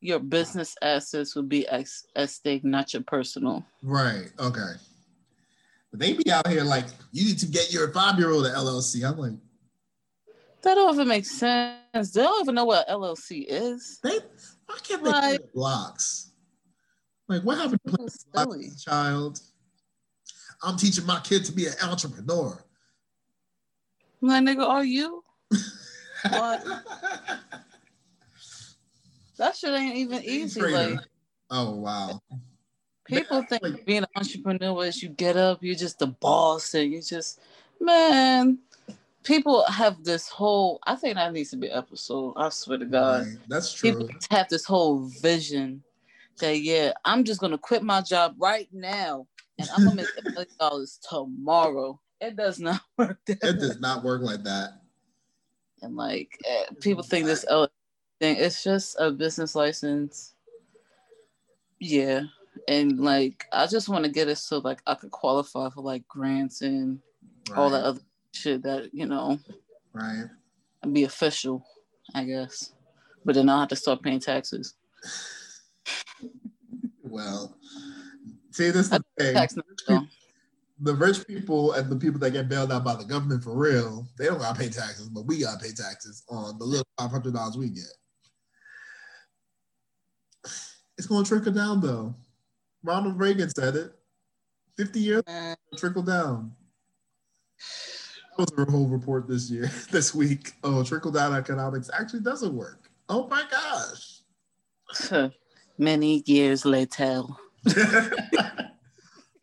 [0.00, 3.64] your business assets will be at, at stake, not your personal.
[3.82, 4.30] Right.
[4.38, 4.74] Okay.
[5.90, 8.54] But they be out here like you need to get your five year old an
[8.54, 9.08] LLC.
[9.08, 9.32] I'm like,
[10.62, 12.12] That don't even make sense.
[12.12, 13.98] They don't even know what LLC is.
[14.02, 14.18] they
[14.66, 16.30] why can't they play blocks?
[17.28, 18.66] Like what happened to playing blocks silly.
[18.66, 19.40] as a child?
[20.62, 22.62] I'm teaching my kid to be an entrepreneur.
[24.22, 25.24] I'm nigga, are you?
[26.30, 26.64] What?
[29.40, 30.60] That shit ain't even easy.
[30.60, 30.98] Like,
[31.48, 32.20] oh wow.
[33.10, 36.92] People think Like- being an entrepreneur is you get up, you're just the boss, and
[36.92, 37.40] you just,
[37.80, 38.58] man.
[39.22, 40.78] People have this whole.
[40.86, 42.32] I think that needs to be episode.
[42.38, 43.26] I swear to God.
[43.26, 43.36] Right.
[43.48, 43.90] That's true.
[43.92, 45.82] people have this whole vision
[46.38, 49.26] that yeah, I'm just gonna quit my job right now
[49.58, 52.00] and I'm gonna make a million dollars tomorrow.
[52.18, 53.60] It does not work that It way.
[53.60, 54.80] does not work like that.
[55.82, 60.32] And like eh, people think this thing, it's just a business license.
[61.78, 62.22] Yeah.
[62.70, 66.06] And like I just want to get it so like I could qualify for like
[66.06, 67.00] grants and
[67.48, 67.58] Right.
[67.58, 68.00] all that other
[68.32, 69.40] shit that, you know,
[69.92, 70.26] Right.
[70.82, 71.66] and be official,
[72.14, 72.72] I guess.
[73.24, 74.74] But then I'll have to start paying taxes.
[77.02, 77.58] Well,
[78.52, 79.34] see, this is the thing.
[79.34, 79.56] Tax
[80.82, 84.06] the rich people and the people that get bailed out by the government for real,
[84.16, 87.34] they don't gotta pay taxes, but we gotta pay taxes on the little five hundred
[87.34, 87.92] dollars we get.
[90.96, 92.14] It's gonna trickle down though.
[92.82, 93.92] Ronald Reagan said it.
[94.76, 96.52] Fifty years Man, trickle down.
[98.38, 100.52] That was a whole report this year, this week.
[100.64, 102.90] Oh, trickle down economics actually doesn't work.
[103.08, 104.20] Oh my gosh.
[105.78, 107.22] Many years later.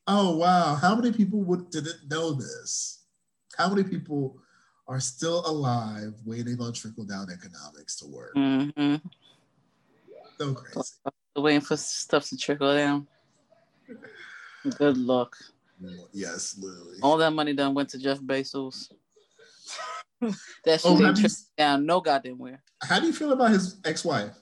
[0.08, 0.76] oh wow!
[0.76, 3.04] How many people would didn't know this?
[3.58, 4.38] How many people
[4.88, 8.34] are still alive waiting on trickle down economics to work?
[8.34, 8.96] hmm
[10.38, 10.90] So crazy.
[11.36, 13.08] Waiting for stuff to trickle down.
[14.78, 15.36] Good luck.
[16.12, 16.98] Yes, literally.
[17.04, 18.92] All that money done went to Jeff Bezos.
[20.22, 20.32] that oh,
[20.68, 22.64] shit Oh, ain't you- down no goddamn where.
[22.84, 24.36] How do you feel about his ex-wife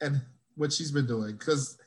[0.00, 0.20] and
[0.56, 1.32] what she's been doing?
[1.36, 1.78] Because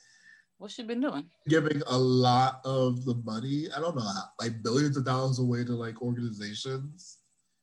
[0.58, 1.26] What's she been doing?
[1.48, 5.64] giving a lot of the money, I don't know, how, like billions of dollars away
[5.64, 7.18] to like organizations,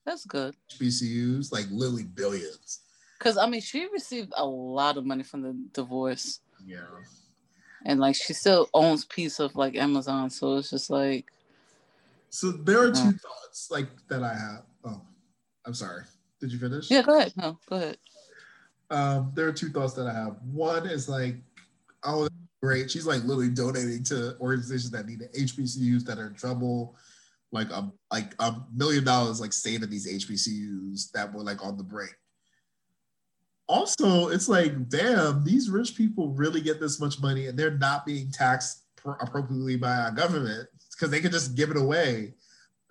[0.04, 0.56] That's good.
[0.72, 2.80] HBCUs, like literally billions.
[3.20, 6.40] Cause I mean she received a lot of money from the divorce.
[6.64, 6.80] Yeah.
[7.84, 10.30] And like she still owns piece of like Amazon.
[10.30, 11.26] So it's just like
[12.30, 13.20] So there are two Mm.
[13.20, 14.62] thoughts like that I have.
[14.84, 15.00] Oh,
[15.66, 16.04] I'm sorry.
[16.40, 16.90] Did you finish?
[16.90, 17.32] Yeah, go ahead.
[17.36, 17.98] No, go ahead.
[18.90, 20.36] Um, there are two thoughts that I have.
[20.42, 21.36] One is like,
[22.04, 22.28] oh,
[22.62, 22.90] great.
[22.90, 26.96] She's like literally donating to organizations that need HBCUs that are in trouble.
[27.50, 31.84] Like a like a million dollars like saving these HBCUs that were like on the
[31.84, 32.14] brink.
[33.68, 38.06] Also, it's like, damn, these rich people really get this much money and they're not
[38.06, 38.84] being taxed
[39.20, 42.34] appropriately by our government because they can just give it away.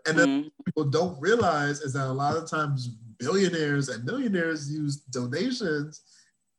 [0.05, 0.47] And then mm-hmm.
[0.65, 2.87] people don't realize is that a lot of times
[3.19, 6.01] billionaires and millionaires use donations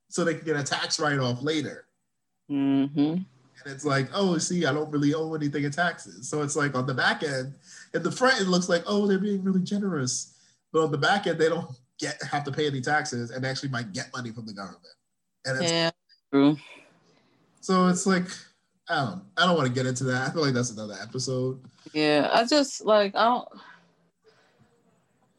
[0.09, 1.87] so they can get a tax write off later.
[2.51, 2.99] Mm-hmm.
[3.01, 6.29] And it's like, oh, see, I don't really owe anything in taxes.
[6.29, 7.55] So it's like on the back end,
[7.95, 10.35] in the front, it looks like, oh, they're being really generous.
[10.73, 13.69] But on the back end, they don't get have to pay any taxes and actually
[13.69, 14.83] might get money from the government.
[15.45, 15.91] And it's, yeah,
[16.33, 16.57] true.
[17.61, 18.29] So it's like,
[18.89, 20.29] I don't, I don't want to get into that.
[20.29, 21.61] I feel like that's another episode.
[21.93, 23.49] Yeah, I just like I don't.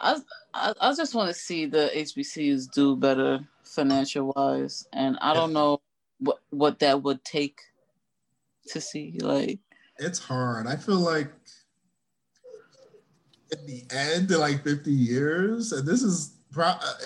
[0.01, 0.17] I,
[0.53, 5.53] I, I just want to see the HBCUs do better financial wise, and I don't
[5.53, 5.81] know
[6.19, 7.59] what what that would take
[8.67, 9.17] to see.
[9.21, 9.59] Like,
[9.97, 10.67] it's hard.
[10.67, 11.31] I feel like
[13.51, 16.38] in the end, in like fifty years, and this is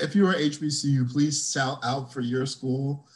[0.02, 3.08] if you're HBCU, please shout out for your school.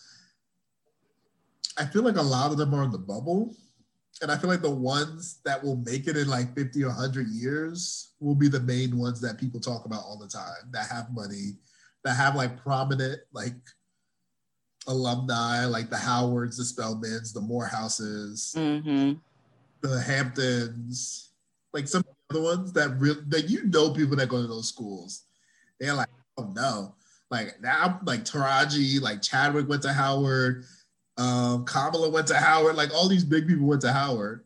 [1.78, 3.56] I feel like a lot of them are in the bubble.
[4.22, 7.28] And I feel like the ones that will make it in like 50 or 100
[7.28, 11.14] years will be the main ones that people talk about all the time that have
[11.14, 11.58] money,
[12.04, 13.54] that have like prominent like
[14.88, 19.14] alumni, like the Howards, the Spelmans, the Morehouses, mm-hmm.
[19.82, 21.30] the Hamptons,
[21.74, 24.48] like some of the other ones that really that you know people that go to
[24.48, 25.24] those schools.
[25.80, 26.96] They're like, oh no.
[27.30, 30.64] Like now, like Taraji, like Chadwick went to Howard,
[31.18, 34.46] um, Kamala went to Howard, like all these big people went to Howard.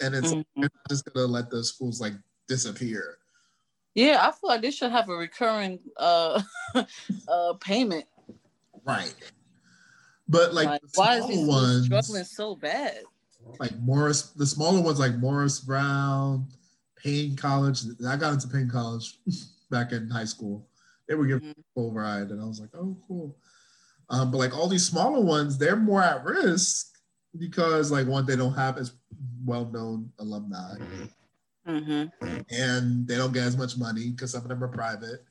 [0.00, 0.64] And it's mm-hmm.
[0.88, 2.14] just gonna let those schools like
[2.48, 3.18] disappear.
[3.94, 6.40] Yeah, I feel like they should have a recurring uh
[7.28, 8.06] uh payment.
[8.84, 9.14] Right.
[10.28, 13.02] But like, like why is these ones struggling so bad?
[13.58, 16.46] Like Morris, the smaller ones like Morris Brown,
[16.96, 17.82] Paine College.
[18.06, 19.18] I got into Paine College
[19.70, 20.66] back in high school.
[21.08, 21.60] They were giving mm-hmm.
[21.74, 23.36] full ride, and I was like, oh, cool.
[24.10, 26.88] Um, but like all these smaller ones, they're more at risk
[27.38, 28.92] because like one, they don't have as
[29.44, 30.74] well-known alumni,
[31.66, 32.38] mm-hmm.
[32.50, 35.24] and they don't get as much money because some of them are private.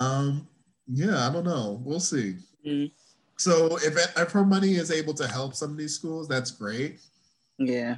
[0.00, 0.46] Um,
[0.86, 1.80] yeah, I don't know.
[1.84, 2.36] We'll see.
[2.66, 2.92] Mm-hmm.
[3.38, 7.00] So if if her money is able to help some of these schools, that's great.
[7.58, 7.96] Yeah,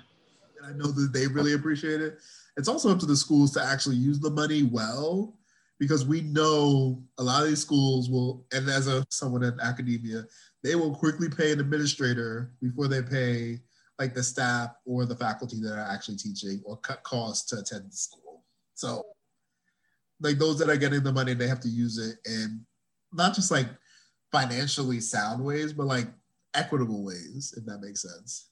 [0.58, 2.18] and I know that they really appreciate it.
[2.56, 5.34] It's also up to the schools to actually use the money well
[5.78, 10.24] because we know a lot of these schools will, and as a someone in academia,
[10.62, 13.60] they will quickly pay an administrator before they pay
[13.98, 17.90] like the staff or the faculty that are actually teaching or cut costs to attend
[17.90, 18.42] the school.
[18.74, 19.02] So
[20.20, 22.64] like those that are getting the money, they have to use it in
[23.12, 23.68] not just like
[24.32, 26.08] financially sound ways, but like
[26.54, 28.48] equitable ways, if that makes sense.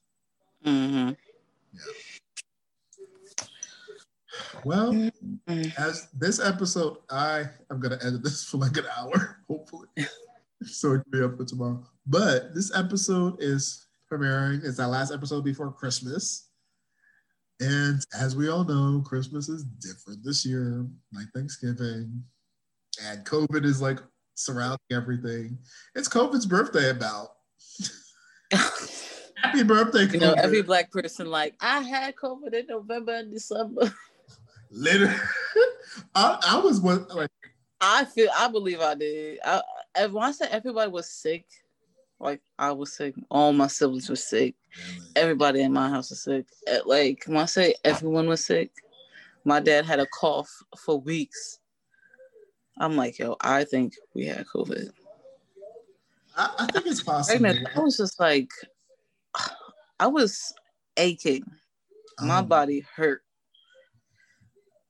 [0.65, 1.11] Mm-hmm.
[1.73, 2.21] Yeah.
[4.65, 5.63] Well, mm-hmm.
[5.79, 9.89] as this episode, I am gonna edit this for like an hour, hopefully,
[10.65, 11.85] so it can be up for tomorrow.
[12.07, 14.65] But this episode is premiering.
[14.65, 16.49] It's our last episode before Christmas,
[17.61, 22.25] and as we all know, Christmas is different this year, like Thanksgiving,
[23.03, 24.01] and COVID is like
[24.35, 25.59] surrounding everything.
[25.95, 27.29] It's COVID's birthday about.
[28.53, 30.15] Happy birthday, COVID.
[30.15, 33.93] You know, every black person like I had COVID in November and December.
[34.75, 35.15] Literally,
[36.15, 37.31] I, I was one like
[37.81, 39.39] I feel I believe I did.
[39.45, 39.63] I,
[40.07, 41.47] when I said everybody was sick,
[42.19, 45.07] like I was sick, all my siblings were sick, really?
[45.17, 46.47] everybody in my house was sick.
[46.67, 48.73] Eh, like when I say everyone was sick,
[49.45, 51.61] my dad had a cough for weeks.
[52.79, 54.91] I'm like, yo, I think we had COVID.
[56.37, 57.47] I, I think it's possible.
[57.47, 58.51] I was just like,
[60.01, 60.53] I was
[60.97, 61.45] aching.
[62.21, 63.24] My um, body hurt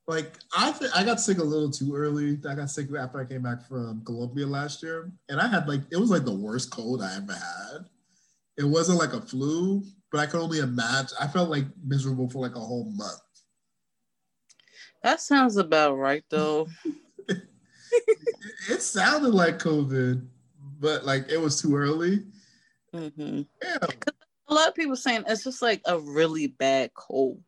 [0.07, 2.39] like I th- I got sick a little too early.
[2.49, 5.81] I got sick after I came back from Colombia last year, and I had like
[5.91, 7.87] it was like the worst cold I ever had.
[8.59, 9.83] It wasn't like a flu,
[10.13, 11.17] but I could only imagine.
[11.21, 13.21] I felt like miserable for like a whole month.
[15.03, 16.69] That sounds about right, though.
[17.29, 17.43] it,
[18.71, 20.27] it, sounded like COVID,
[20.81, 22.21] but like it was too early.
[22.95, 23.43] Mm-hmm.
[23.63, 23.79] Yeah.
[24.49, 27.43] A lot of people saying it's just like a really bad cold.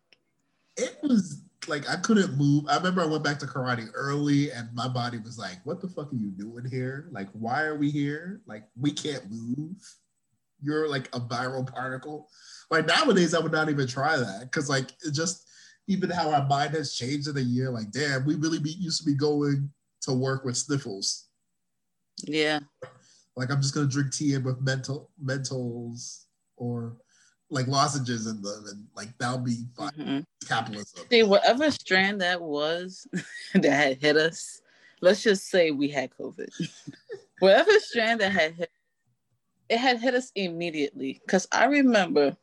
[0.77, 2.65] It was like I couldn't move.
[2.69, 5.89] I remember I went back to karate early and my body was like, what the
[5.89, 7.09] fuck are you doing here?
[7.11, 8.41] Like, why are we here?
[8.47, 9.77] Like, we can't move.
[10.63, 12.29] You're like a viral particle.
[12.71, 15.47] Like nowadays, I would not even try that because like it just
[15.89, 17.71] even how our mind has changed in a year.
[17.71, 19.71] Like, damn, we really be, used to be going
[20.03, 21.27] to work with sniffles.
[22.25, 22.61] Yeah.
[23.37, 26.25] Like I'm just gonna drink tea in with mental mentals
[26.57, 26.97] or
[27.51, 29.93] like lozenges in them, and like that'll be fine.
[29.93, 30.25] Mhm.
[30.47, 31.07] capitalism.
[31.11, 33.07] See, whatever strand that was
[33.55, 34.61] that had hit us,
[35.01, 36.49] let's just say we had COVID.
[37.41, 38.71] whatever strand that had hit,
[39.69, 41.21] it had hit us immediately.
[41.25, 42.37] Because I remember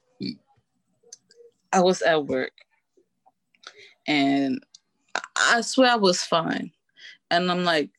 [1.72, 2.52] I was at work
[4.08, 4.64] and
[5.36, 6.72] I swear I was fine.
[7.32, 7.90] And I'm like,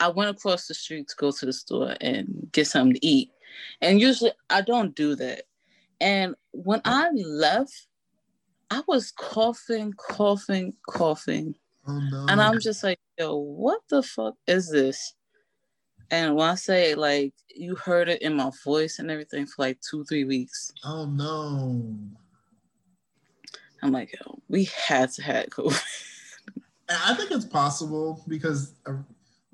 [0.00, 3.30] I went across the street to go to the store and get something to eat.
[3.80, 5.44] And usually I don't do that.
[6.00, 7.86] And when I left,
[8.70, 11.54] I was coughing, coughing, coughing.
[11.86, 12.26] Oh no!
[12.28, 15.14] And I'm just like, yo, what the fuck is this?
[16.10, 19.78] And when I say like you heard it in my voice and everything for like
[19.88, 21.94] two, three weeks, oh no!
[23.82, 25.82] I'm like, yo, we had to have COVID.
[26.88, 28.94] I think it's possible because uh,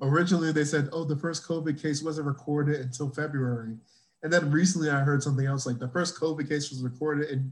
[0.01, 3.77] originally they said, oh, the first COVID case wasn't recorded until February.
[4.23, 7.51] And then recently I heard something else like the first COVID case was recorded in,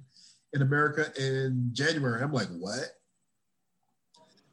[0.53, 2.23] in America in January.
[2.23, 2.97] I'm like, what?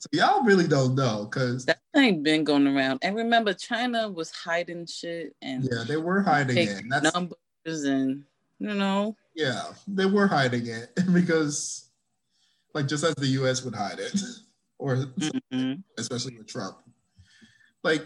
[0.01, 3.01] So y'all really don't know because, that ain't been going around.
[3.03, 6.83] And remember, China was hiding shit and yeah, they were hiding it.
[6.89, 8.25] That's, numbers and
[8.59, 11.91] you know, yeah, they were hiding it because,
[12.75, 14.21] like, just as the US would hide it,
[14.79, 14.97] or
[15.53, 15.83] mhm.
[15.97, 16.79] especially with Trump.
[17.85, 18.05] Like,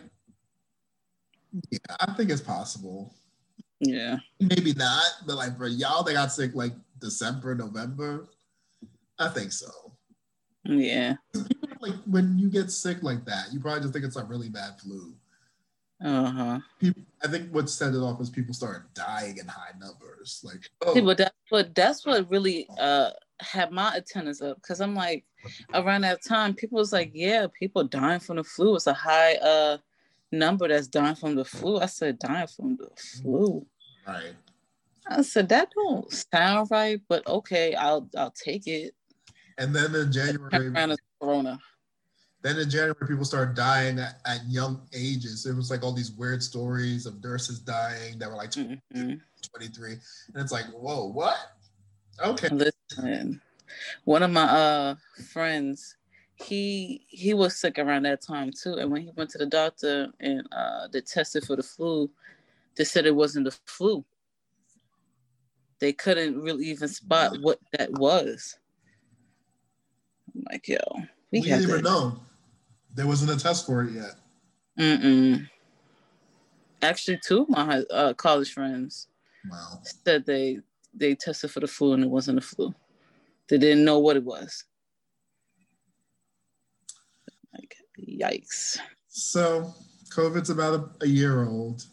[1.71, 3.15] yeah, I think it's possible.
[3.83, 8.29] Yeah, Maybe not, but like for y'all that got sick like December, November,
[9.19, 9.71] I think so.
[10.65, 11.15] yeah,
[11.81, 14.81] Like when you get sick like that, you probably just think it's a really bad
[14.81, 15.15] flu.
[16.01, 16.61] uh huh.
[16.79, 20.41] People, I think what set it off is people started dying in high numbers.
[20.45, 23.11] Like, oh, See, but that, but that's what really uh
[23.41, 25.25] had my attendance up because I'm like,
[25.75, 28.77] around that time, people was like, yeah, people dying from the flu.
[28.77, 29.79] It's a high uh
[30.33, 31.79] number that's dying from the flu.
[31.79, 33.65] I said, dying from the flu.
[34.07, 34.35] right.
[35.09, 38.95] I said that don't sound right, but okay, I'll I'll take it.
[39.59, 41.59] And then in January, around corona.
[42.43, 45.45] then in January, people started dying at, at young ages.
[45.45, 48.81] It was like all these weird stories of nurses dying that were like Mhm.
[48.95, 49.93] 23.
[49.93, 50.01] And
[50.43, 51.37] it's like, whoa, what?
[52.25, 52.49] Okay.
[52.49, 53.41] Listen,
[54.05, 54.95] one of my uh
[55.33, 55.97] friends,
[56.43, 60.09] he he was sick around that time too, and when he went to the doctor
[60.21, 62.11] and uh they tested for the flu,
[62.77, 64.05] they said it wasn't the flu.
[65.79, 68.57] They couldn't really even spot what that was.
[70.35, 70.79] I'm like, yo,
[71.33, 72.21] we, We, didn't even know.
[72.95, 74.15] There wasn't a test for it yet.
[74.79, 75.49] Mm-mm.
[76.83, 79.09] Actually, two of my uh, college friends
[79.51, 79.81] Wow.
[79.83, 80.61] said they
[80.95, 82.75] they tested for the flu and it wasn't the flu.
[83.49, 84.65] They didn't know what it was.
[87.53, 87.77] Like,
[88.07, 88.79] yikes.
[89.09, 89.75] So
[90.11, 91.87] COVID's about a, a year old,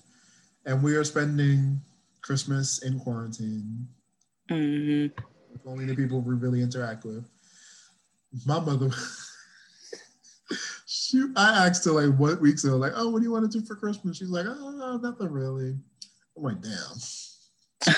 [0.65, 1.81] and we are spending
[2.21, 3.87] Christmas in quarantine
[4.49, 5.07] hmm
[5.51, 7.25] with only the people we really interact with.
[8.45, 8.91] My mother,
[10.85, 13.59] she, I asked her like what weeks ago, like, oh, what do you want to
[13.59, 14.17] do for Christmas?
[14.17, 15.75] She's like, oh, nothing really.
[16.37, 16.73] I'm like, damn.
[17.87, 17.95] I'm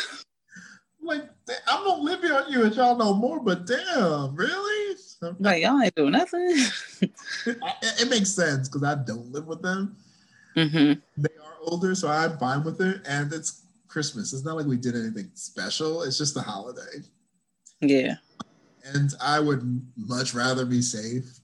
[1.03, 1.29] like,
[1.67, 4.95] I'm gonna live here on you and y'all know more, but damn, really?
[5.39, 6.39] Like, y'all ain't doing nothing.
[7.61, 9.95] I- it makes sense because I don't live with them.
[10.55, 13.01] hmm They are older, so I'm fine with it.
[13.07, 14.33] And it's Christmas.
[14.33, 16.01] It's not like we did anything special.
[16.03, 17.03] It's just a holiday.
[17.81, 18.15] Yeah.
[18.85, 19.61] And I would
[19.95, 21.39] much rather be safe.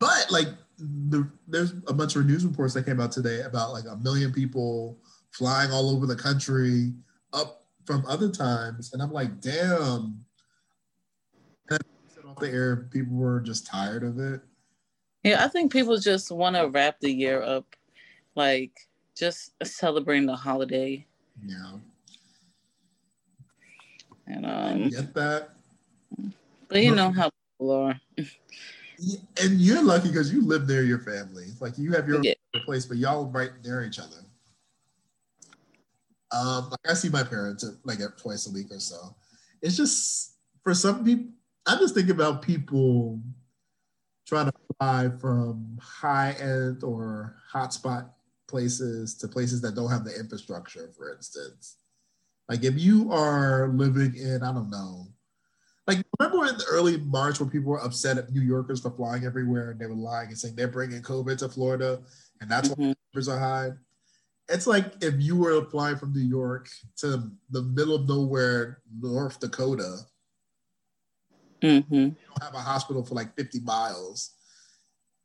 [0.00, 0.48] But like
[0.78, 4.32] the, there's a bunch of news reports that came out today about like a million
[4.32, 4.98] people
[5.32, 6.92] flying all over the country
[7.32, 8.92] up from other times.
[8.92, 10.24] And I'm like, damn.
[12.38, 14.40] The air, people were just tired of it.
[15.22, 17.76] Yeah, I think people just want to wrap the year up,
[18.34, 18.72] like
[19.16, 21.06] just celebrating the holiday.
[21.44, 21.72] Yeah.
[24.26, 25.50] And I um, get that.
[26.68, 28.00] but you know how people are.
[29.42, 31.48] And you're lucky because you live near your family.
[31.60, 32.34] Like you have your Yeah.
[32.64, 34.24] place, but y'all right near each other.
[36.32, 39.14] Um, like I see my parents like twice a week or so.
[39.62, 41.32] It's just for some people.
[41.70, 43.20] I'm just thinking about people
[44.26, 48.10] trying to fly from high end or hotspot
[48.48, 50.90] places to places that don't have the infrastructure.
[50.96, 51.76] For instance,
[52.48, 55.06] like if you are living in, I don't know,
[55.86, 59.24] like remember in the early March when people were upset at New Yorkers for flying
[59.24, 62.02] everywhere and they were lying and saying they're bringing COVID to Florida
[62.40, 62.94] and that's why Mhm.
[63.14, 63.70] numbers are high.
[64.48, 69.38] It's like if you were flying from New York to the middle of nowhere, North
[69.38, 69.98] Dakota,
[71.62, 74.32] hmm you don't have a hospital for like 50 miles.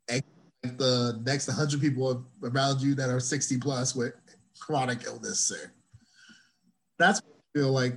[0.09, 0.23] And
[0.63, 4.13] the next 100 people around you that are 60 plus with
[4.59, 5.71] chronic illness, sir.
[6.97, 7.95] That's what I feel like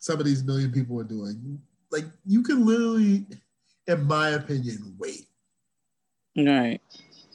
[0.00, 1.60] some of these million people are doing.
[1.90, 3.26] Like you can literally,
[3.86, 5.28] in my opinion, wait.
[6.36, 6.80] Right.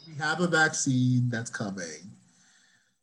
[0.08, 2.12] We have a vaccine that's coming,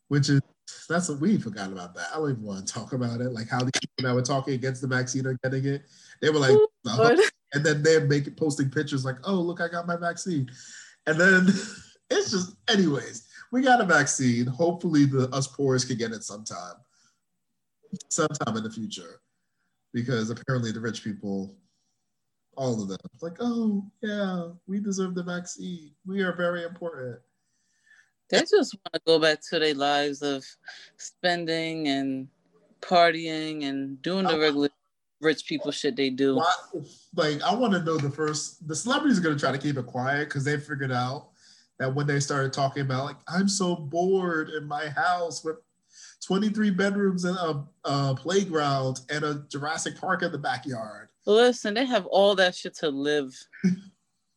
[0.08, 0.40] which is
[0.88, 2.08] that's what we forgot about that.
[2.12, 3.30] I don't even want to talk about it.
[3.30, 5.82] Like how the people that were talking against the vaccine are getting it.
[6.20, 6.68] They were like, Ooh,
[7.54, 10.50] and then they're making posting pictures like, oh look, I got my vaccine.
[11.06, 11.46] And then
[12.10, 14.46] it's just, anyways, we got a vaccine.
[14.46, 16.74] Hopefully the us poorers can get it sometime.
[18.10, 19.20] Sometime in the future.
[19.94, 21.56] Because apparently the rich people,
[22.56, 25.92] all of them, like, oh yeah, we deserve the vaccine.
[26.04, 27.18] We are very important.
[28.28, 30.44] They just want to go back to their lives of
[30.96, 32.28] spending and
[32.82, 34.68] partying and doing the oh, regular
[35.20, 36.36] rich people shit they do.
[36.36, 36.52] Why,
[37.14, 38.66] like, I want to know the first.
[38.68, 41.28] The celebrities are gonna try to keep it quiet because they figured out
[41.78, 45.56] that when they started talking about like, I'm so bored in my house with
[46.26, 51.10] 23 bedrooms and a, a playground and a Jurassic Park in the backyard.
[51.26, 53.34] Listen, they have all that shit to live.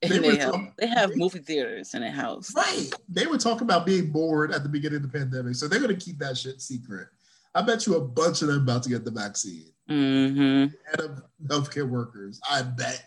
[0.02, 2.54] They their talk- They have movie theaters in their house.
[2.56, 2.90] Right.
[3.10, 5.56] They were talking about being bored at the beginning of the pandemic.
[5.56, 7.10] So they're going to keep that shit secret.
[7.56, 9.72] I bet you a bunch of them about to get the vaccine.
[9.90, 10.74] Mm-hmm.
[10.94, 12.40] And of healthcare workers.
[12.50, 13.04] I bet.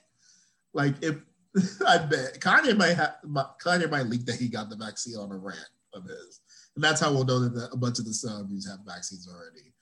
[0.75, 1.17] Like if
[1.87, 3.17] I bet Kanye might have
[3.63, 5.59] Kanye might leak that he got the vaccine on a rant
[5.95, 6.41] of his.
[6.75, 9.73] And that's how we'll know that a bunch of the celebrities have vaccines already.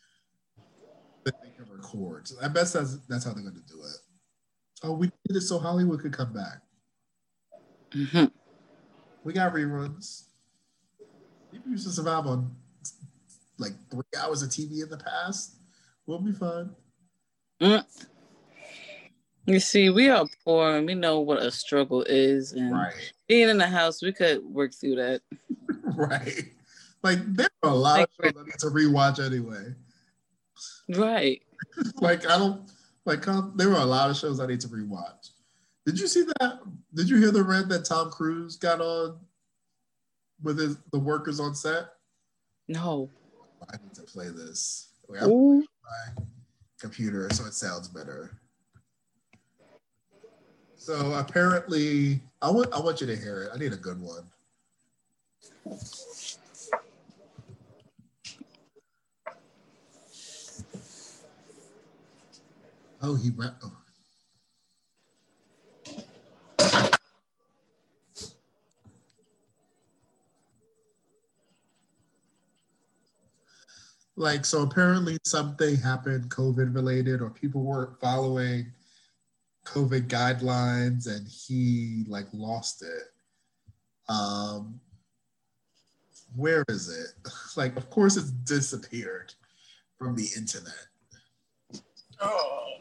[1.25, 2.27] That they can record.
[2.27, 3.97] So I bet that's that's how they're gonna do it.
[4.83, 6.63] Oh, we did it so Hollywood could come back.
[7.93, 8.25] hmm
[9.25, 10.25] We got reruns.
[11.53, 12.55] People used to survive on
[13.61, 15.57] like three hours of TV in the past.
[16.07, 16.71] We'll be fine.
[17.63, 17.85] Mm.
[19.47, 22.53] You see, we are poor and we know what a struggle is.
[22.53, 23.13] And Right.
[23.29, 25.21] being in the house, we could work through that.
[25.95, 26.45] right.
[27.03, 29.75] Like there are a lot Like- of shows I need to rewatch anyway.
[30.89, 31.43] Right.
[32.01, 32.71] Like I don't
[33.05, 35.29] like there were a lot of shows I need to rewatch.
[35.85, 36.61] Did you see that?
[36.95, 39.19] Did you hear the rant that Tom Cruise got on
[40.43, 41.85] with his, the workers on set?
[42.67, 43.11] No.
[43.69, 44.89] I need to play this.
[45.09, 46.23] Wait, I'm my
[46.79, 48.41] computer so it sounds better.
[50.77, 53.51] So apparently, I want I want you to hear it.
[53.55, 54.25] I need a good one.
[63.03, 63.57] Oh, he rap.
[63.63, 63.80] Oh.
[74.21, 78.71] Like so, apparently something happened COVID related, or people weren't following
[79.65, 83.05] COVID guidelines and he like lost it.
[84.11, 84.79] Um,
[86.37, 87.31] where is it?
[87.57, 89.33] Like, of course, it's disappeared
[89.99, 90.87] from the internet.
[92.21, 92.75] Oh.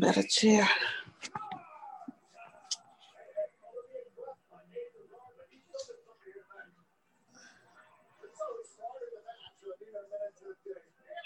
[0.00, 0.66] Better chair.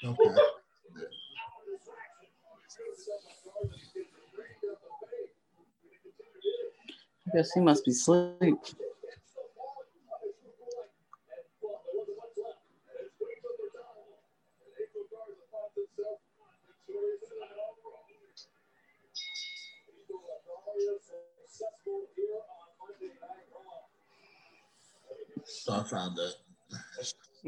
[0.04, 0.34] Okay.
[7.26, 8.58] I guess he must be asleep.
[26.18, 26.34] It.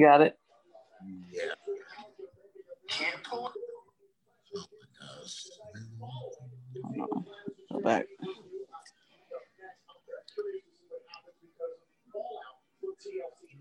[0.00, 0.38] Got it.
[1.32, 1.52] Yeah.
[4.56, 5.46] Oh my gosh.
[6.82, 7.24] Hold on.
[7.72, 8.06] Go back.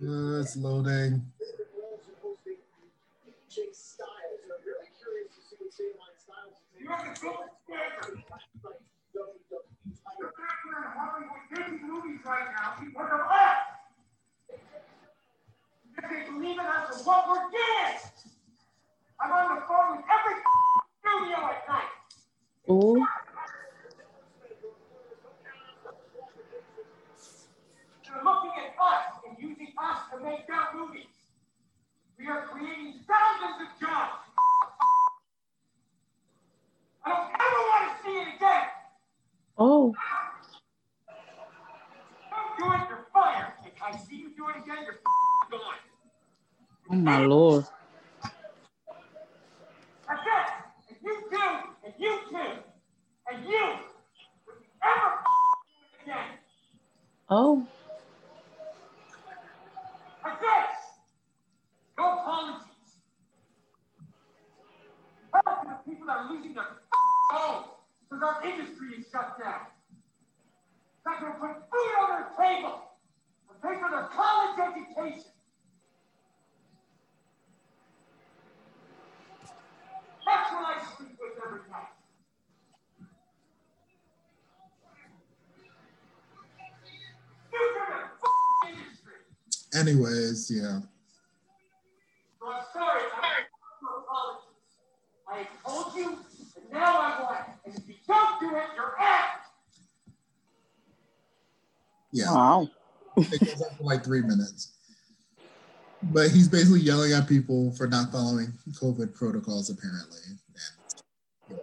[0.04, 1.24] Uh, it's loading.
[12.26, 13.58] right now because of us.
[15.96, 18.00] Because they believe in us and what we're doing.
[19.22, 20.42] I'm on the phone with every
[21.00, 21.94] studio at night.
[22.70, 23.06] Ooh.
[28.04, 31.14] They're looking at us and using us to make their movies.
[32.18, 34.24] We are creating thousands of jobs.
[37.06, 37.36] I don't
[46.96, 47.66] Oh my lord.
[50.08, 50.54] That's it.
[50.90, 51.38] And you too,
[51.84, 52.38] and you too,
[53.32, 53.66] and you.
[54.48, 55.32] If you ever do
[55.84, 56.40] it again,
[57.30, 57.68] Oh.
[60.24, 60.76] that's it.
[61.98, 62.62] No apologies.
[65.34, 66.66] Help to the people that are losing their
[67.32, 67.68] homes
[68.10, 69.68] because our industry is shut down.
[71.06, 72.82] Not going to put food on their table
[73.50, 75.32] and pay for their college education.
[80.26, 81.94] That's what I sleep with every night.
[87.52, 89.18] Future of the f***ing industry.
[89.80, 90.80] Anyways, yeah.
[92.40, 93.46] So I'm sorry, I
[93.84, 94.50] no apologies.
[95.32, 97.46] I have told you, and now I want.
[97.66, 99.26] And if you don't do it, you're out.
[102.12, 102.32] Yeah.
[102.32, 102.70] Wow.
[103.18, 104.74] It goes on for like three minutes.
[106.04, 110.20] But he's basically yelling at people for not following COVID protocols, apparently.
[111.50, 111.60] And,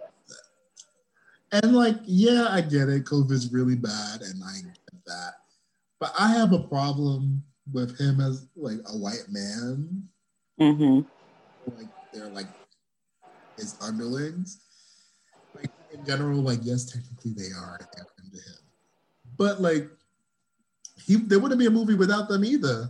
[1.63, 3.05] and like, yeah, I get it.
[3.05, 5.33] COVID's really bad, and I get that.
[5.99, 10.03] But I have a problem with him as like a white man.
[10.59, 11.01] Mm-hmm.
[11.77, 12.47] Like they're like
[13.57, 14.59] his underlings.
[15.93, 17.79] In general, like yes, technically they are
[18.23, 18.57] under him.
[19.37, 19.89] But like
[21.05, 22.89] he there wouldn't be a movie without them either.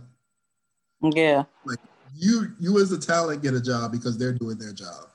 [1.02, 1.44] Yeah.
[1.64, 1.78] Like
[2.16, 5.08] you you as a talent get a job because they're doing their job.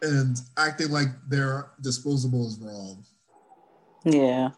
[0.00, 3.04] And acting like they're disposable is wrong.
[4.04, 4.50] Yeah.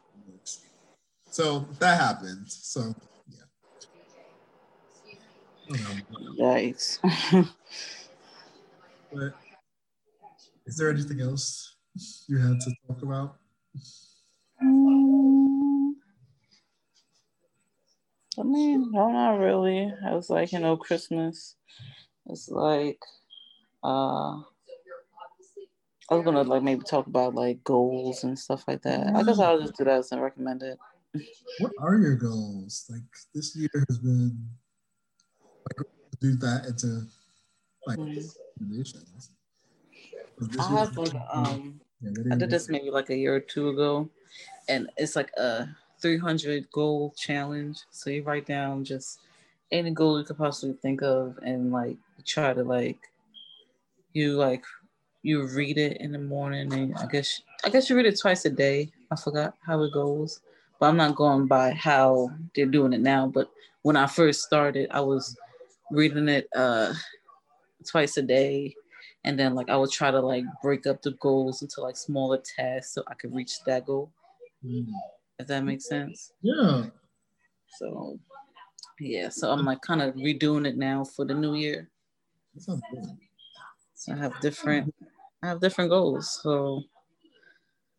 [1.30, 2.46] So that happened.
[2.46, 2.94] So
[5.68, 5.76] yeah.
[6.38, 6.98] Yikes.
[9.14, 9.32] But
[10.66, 11.76] is there anything else
[12.28, 13.36] you had to talk about?
[14.62, 15.92] Mm.
[18.38, 19.92] I mean, no, not really.
[20.04, 21.56] I was like, you know, Christmas.
[22.26, 22.98] It's like,
[23.84, 24.40] uh,
[26.10, 29.14] I was gonna like maybe talk about like goals and stuff like that.
[29.14, 30.76] I guess I'll just do that as I recommended.
[31.58, 32.86] What are your goals?
[32.90, 33.02] Like
[33.34, 34.48] this year has been
[35.68, 35.86] like
[36.20, 37.06] do that into
[37.86, 38.28] like Mm.
[38.58, 39.30] recommendations.
[40.59, 41.80] I have like um
[42.30, 44.09] I did this maybe like a year or two ago,
[44.68, 45.68] and it's like a
[46.01, 47.80] 300 goal challenge.
[47.91, 49.20] So you write down just
[49.72, 52.99] any goal you could possibly think of, and like try to like
[54.12, 54.64] you like
[55.22, 58.45] you read it in the morning, and I guess I guess you read it twice
[58.45, 58.91] a day.
[59.11, 60.41] I forgot how it goes,
[60.78, 63.26] but I'm not going by how they're doing it now.
[63.26, 63.51] But
[63.82, 65.37] when I first started, I was
[65.91, 66.95] reading it uh
[67.87, 68.74] twice a day
[69.25, 72.39] and then like I would try to like break up the goals into like smaller
[72.57, 74.12] tasks so I could reach that goal.
[74.64, 74.87] Mm.
[75.39, 76.33] If that makes sense.
[76.43, 76.87] Yeah.
[77.79, 78.18] So
[79.01, 81.91] yeah, so I'm like kind of redoing it now for the new year.
[83.95, 84.95] So I have different
[85.43, 86.41] I have different goals.
[86.43, 86.85] So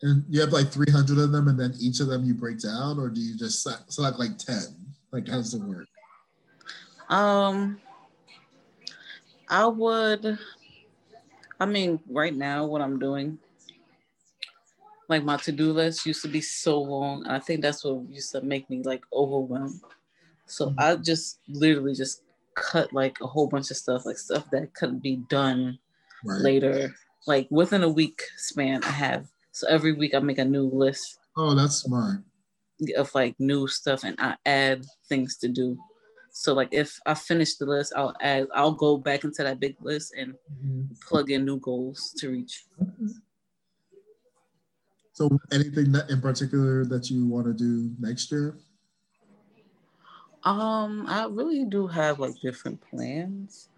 [0.01, 2.99] And you have like 300 of them, and then each of them you break down,
[2.99, 4.59] or do you just se- select like 10?
[5.11, 5.87] Like, how does it work?
[7.09, 7.79] um
[9.47, 10.39] I would
[11.59, 13.39] I mean right now what I'm doing
[15.07, 18.31] like my to-do list used to be so long and I think that's what used
[18.31, 19.81] to make me like overwhelmed.
[20.47, 20.75] So Mhm.
[20.79, 22.23] I just literally just
[22.55, 25.79] cut like a whole bunch of stuff, like stuff that couldn't be done
[26.23, 26.41] Right.
[26.41, 26.95] later.
[27.27, 29.27] Like within a week span, I have.
[29.51, 32.23] So every week I make a new list Oh, that's smart.
[32.97, 35.77] of like new stuff and I add things to do.
[36.35, 39.77] So like if I finish the list, I'll add, I'll go back into that big
[39.81, 40.37] list and
[40.99, 42.65] plug in new goals to reach.
[45.13, 48.57] So, anything that in particular that you want to do next year?
[50.43, 53.69] Um, I really do have like different plans.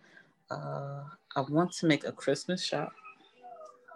[0.49, 1.03] Uh,
[1.36, 2.91] I want to make a Christmas shop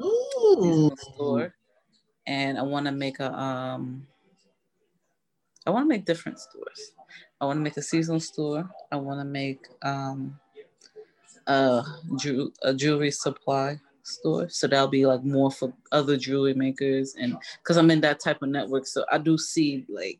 [0.03, 0.91] Ooh.
[0.97, 1.55] store,
[2.28, 4.07] and I want to make a um.
[5.66, 6.93] I want to make different stores.
[7.41, 8.69] I want to make a seasonal store.
[8.91, 10.39] I want to make um
[11.47, 11.83] a,
[12.17, 14.47] jew- a jewelry supply store.
[14.49, 18.41] So that'll be like more for other jewelry makers, and because I'm in that type
[18.41, 20.19] of network, so I do see like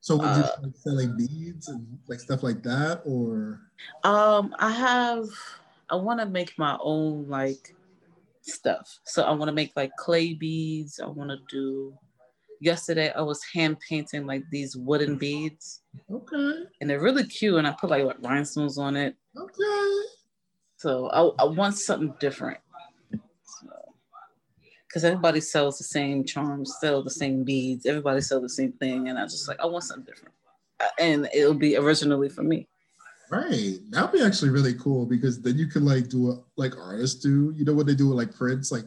[0.00, 3.60] So, would you Uh, like selling beads and like stuff like that, or
[4.02, 5.28] Um, I have.
[5.88, 7.76] I want to make my own like
[8.40, 8.98] stuff.
[9.04, 10.98] So I want to make like clay beads.
[10.98, 11.94] I want to do.
[12.62, 17.56] Yesterday I was hand painting like these wooden beads, okay, and they're really cute.
[17.56, 19.16] And I put like rhinestones on it.
[19.36, 20.08] okay,
[20.76, 22.58] So I, I want something different.
[24.86, 27.84] Because everybody sells the same charms, sell the same beads.
[27.84, 30.34] Everybody sells the same thing, and I just like I want something different,
[30.78, 32.68] Uh, and it'll be originally for me.
[33.28, 33.78] Right.
[33.90, 37.52] That'd be actually really cool because then you can like do what like artists do.
[37.56, 38.84] You know what they do with like prints, like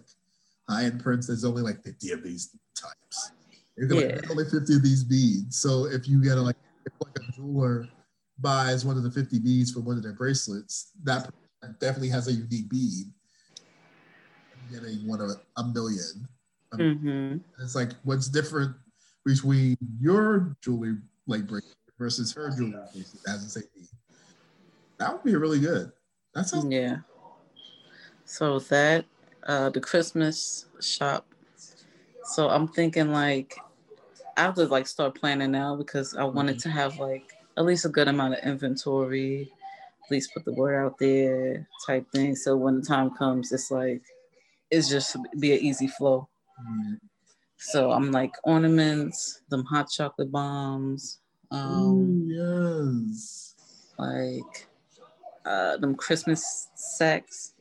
[0.70, 3.32] high-end prints, there's only like 50 of these types.
[3.78, 4.22] You're gonna Yeah.
[4.30, 5.60] only 50 of these beads.
[5.60, 6.56] So if you get a like
[6.86, 7.88] if like a jeweler
[8.40, 11.30] buys one of the 50 beads for one of their bracelets, that
[11.80, 13.08] definitely has a unique bead.
[14.70, 16.28] You're getting one of a million.
[16.74, 17.38] Mm-hmm.
[17.62, 18.76] It's like what's different
[19.26, 20.98] between your jewelry
[21.28, 23.88] like bracelet versus her jewelry bracelet that has the same bead.
[25.00, 25.92] That would be really good.
[26.34, 26.98] That sounds Yeah.
[28.26, 29.06] So that
[29.48, 31.28] uh the Christmas shop.
[32.24, 33.56] So I'm thinking like
[34.38, 37.86] I have to like start planning now because I wanted to have like at least
[37.86, 39.50] a good amount of inventory,
[40.04, 42.36] at least put the word out there type thing.
[42.36, 44.02] So when the time comes, it's like
[44.72, 46.28] it's just be an easy flow.
[46.62, 47.00] Mm.
[47.58, 51.20] So I'm like ornaments, them hot chocolate bombs,
[51.52, 53.56] um, Ooh, yes.
[53.98, 54.68] like
[55.46, 57.54] uh them Christmas sacks.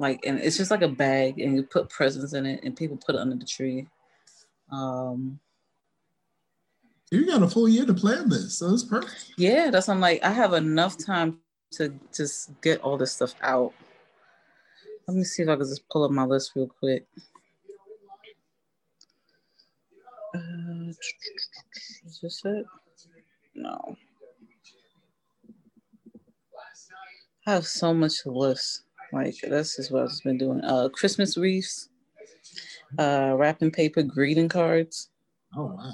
[0.00, 2.96] Like and it's just like a bag and you put presents in it and people
[2.96, 3.86] put it under the tree.
[4.74, 5.38] Um
[7.10, 9.32] You got a full year to plan this, so it's perfect.
[9.36, 11.38] yeah, that's I'm like I have enough time
[11.72, 13.72] to just get all this stuff out.
[15.06, 17.06] Let me see if I can just pull up my list real quick.
[20.34, 20.88] Uh,
[22.06, 22.66] is this it?
[23.54, 23.96] No.
[27.46, 28.84] I have so much to list.
[29.12, 30.60] Like this is what I've just been doing.
[30.62, 31.90] Uh, Christmas wreaths,
[32.98, 35.10] uh, wrapping paper greeting cards.
[35.56, 35.92] Oh wow.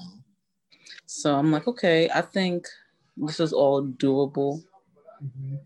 [1.06, 2.66] So I'm like, okay, I think
[3.16, 4.62] this is all doable.
[5.22, 5.58] Mhm.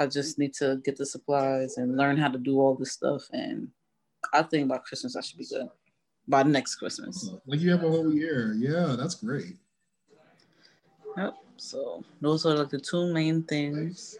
[0.00, 3.22] I just need to get the supplies and learn how to do all this stuff.
[3.32, 3.68] And
[4.32, 5.68] I think by Christmas I should be good.
[6.26, 7.30] By next Christmas.
[7.46, 8.54] Like you have a whole year.
[8.54, 9.56] Yeah, that's great.
[11.16, 11.34] Yep.
[11.56, 14.18] So those are like the two main things.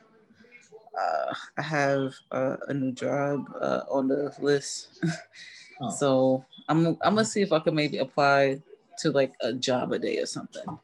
[0.98, 5.02] Uh, I have uh, a new job uh, on the list,
[5.82, 5.90] Oh.
[5.90, 8.62] so I'm I'm gonna see if I can maybe apply
[8.98, 10.78] to like a job a day or something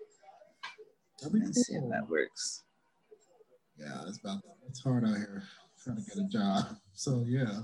[1.20, 2.62] That'd be and see if that works.
[3.76, 5.42] Yeah, it's about it's hard out here
[5.82, 6.76] trying to get a job.
[6.94, 7.60] So yeah.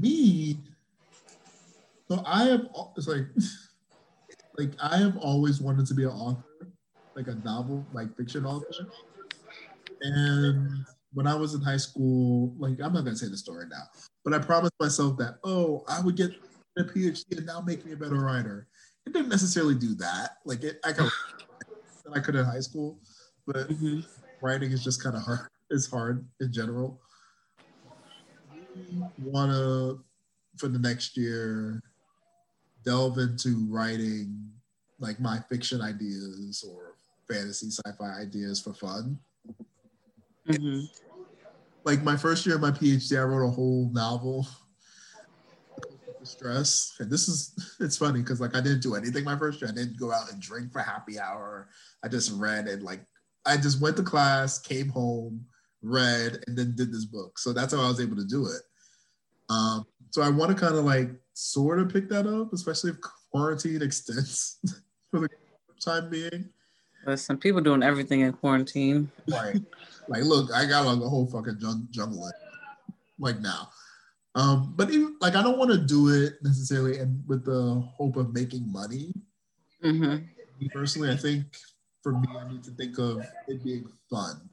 [0.00, 0.58] Me,
[2.08, 2.66] so I have
[2.96, 3.26] it's like
[4.58, 6.42] like I have always wanted to be an author,
[7.14, 8.66] like a novel, like fiction author.
[10.00, 13.82] And when I was in high school, like I'm not gonna say the story now,
[14.24, 16.30] but I promised myself that oh, I would get
[16.78, 18.68] a PhD and now make me a better writer.
[19.06, 20.36] It didn't necessarily do that.
[20.44, 21.10] Like it, I could
[22.04, 23.00] than I could in high school,
[23.46, 24.04] but Mhm.
[24.40, 25.48] writing is just kind of hard.
[25.70, 27.00] It's hard in general.
[29.18, 30.04] Want to
[30.56, 31.82] for the next year
[32.84, 34.50] delve into writing
[34.98, 36.94] like my fiction ideas or
[37.30, 39.18] fantasy sci-fi ideas for fun.
[40.48, 40.88] Mhm.
[41.84, 44.46] Like my first year of my PhD, I wrote a whole novel.
[46.24, 49.70] Stress, and this is it's funny because like I didn't do anything my first year.
[49.70, 51.68] I didn't go out and drink for happy hour.
[52.02, 53.00] I just read and like
[53.46, 55.46] I just went to class, came home,
[55.80, 57.38] read, and then did this book.
[57.38, 58.62] So that's how I was able to do it.
[59.48, 62.96] Um, so I want to kind of like sort of pick that up, especially if
[63.30, 64.58] quarantine extends
[65.10, 65.28] for the
[65.82, 66.50] time being.
[67.06, 69.10] Listen, people doing everything in quarantine.
[69.28, 69.56] Right.
[70.08, 72.30] like, look, I got like a whole fucking jung- jungle
[73.18, 73.70] like now.
[74.34, 78.16] Um, but even like I don't want to do it necessarily and with the hope
[78.16, 79.12] of making money.
[79.82, 80.16] hmm
[80.60, 81.44] Me personally, I think
[82.02, 84.48] for me, I need to think of it being fun.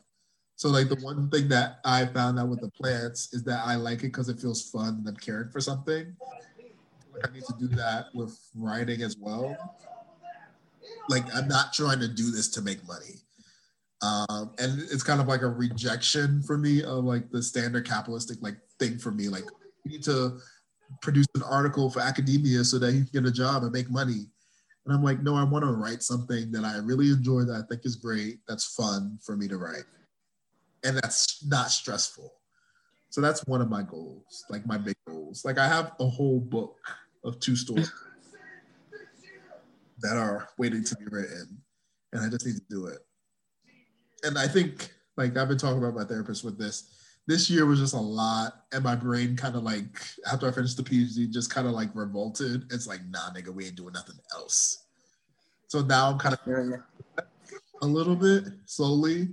[0.56, 3.76] So like the one thing that I found out with the plants is that I
[3.76, 6.16] like it because it feels fun and I'm caring for something.
[7.14, 9.56] Like I need to do that with writing as well.
[11.10, 13.22] Like I'm not trying to do this to make money.
[14.02, 18.38] Um, and it's kind of like a rejection for me of like the standard capitalistic
[18.42, 19.30] like thing for me.
[19.30, 19.46] Like
[19.84, 20.40] you need to
[21.02, 24.28] produce an article for academia so that you can get a job and make money.
[24.86, 27.68] And I'm like, no, I want to write something that I really enjoy, that I
[27.68, 29.86] think is great, that's fun for me to write,
[30.84, 32.32] and that's not stressful.
[33.10, 35.44] So that's one of my goals, like my big goals.
[35.44, 36.78] Like I have a whole book
[37.24, 37.92] of two stories
[40.00, 41.62] that are waiting to be written,
[42.14, 43.00] and I just need to do it.
[44.24, 46.92] And I think, like I've been talking about my therapist with this.
[47.28, 50.00] This year was just a lot, and my brain kind of like
[50.32, 52.72] after I finished the PhD, just kind of like revolted.
[52.72, 54.86] It's like, nah, nigga, we ain't doing nothing else.
[55.68, 56.82] So now I'm kind of
[57.82, 59.30] a little bit slowly.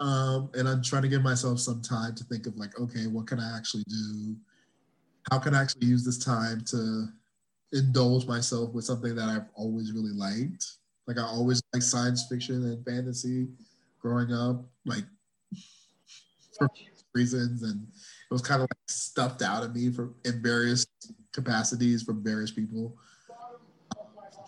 [0.00, 3.26] Um, and I'm trying to give myself some time to think of like, okay, what
[3.26, 4.36] can I actually do?
[5.30, 7.06] How can I actually use this time to
[7.74, 10.64] indulge myself with something that I've always really liked?
[11.06, 13.48] Like I always like science fiction and fantasy
[14.00, 15.04] growing up, like
[16.58, 16.68] for
[17.14, 20.86] reasons, and it was kind of like stuffed out of me for in various
[21.32, 22.96] capacities from various people.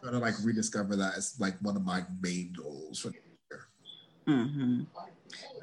[0.00, 3.18] trying to like rediscover that as like one of my main goals for the
[3.50, 3.66] year.
[4.28, 4.82] Mm-hmm.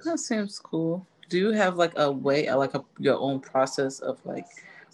[0.06, 1.07] That seems cool.
[1.30, 4.45] Do you have like a way, like a, your own process of like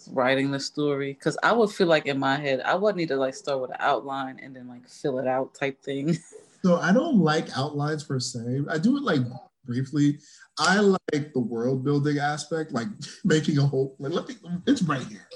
[0.08, 1.12] writing the story?
[1.12, 3.70] Because I would feel like in my head, I would need to like start with
[3.70, 6.18] an outline and then like fill it out type thing.
[6.62, 8.64] So I don't like outlines per se.
[8.68, 9.22] I do it like
[9.64, 10.18] briefly.
[10.58, 12.88] I like the world building aspect, like
[13.24, 13.96] making a whole.
[13.98, 14.36] Like, let me,
[14.66, 15.26] it's right here.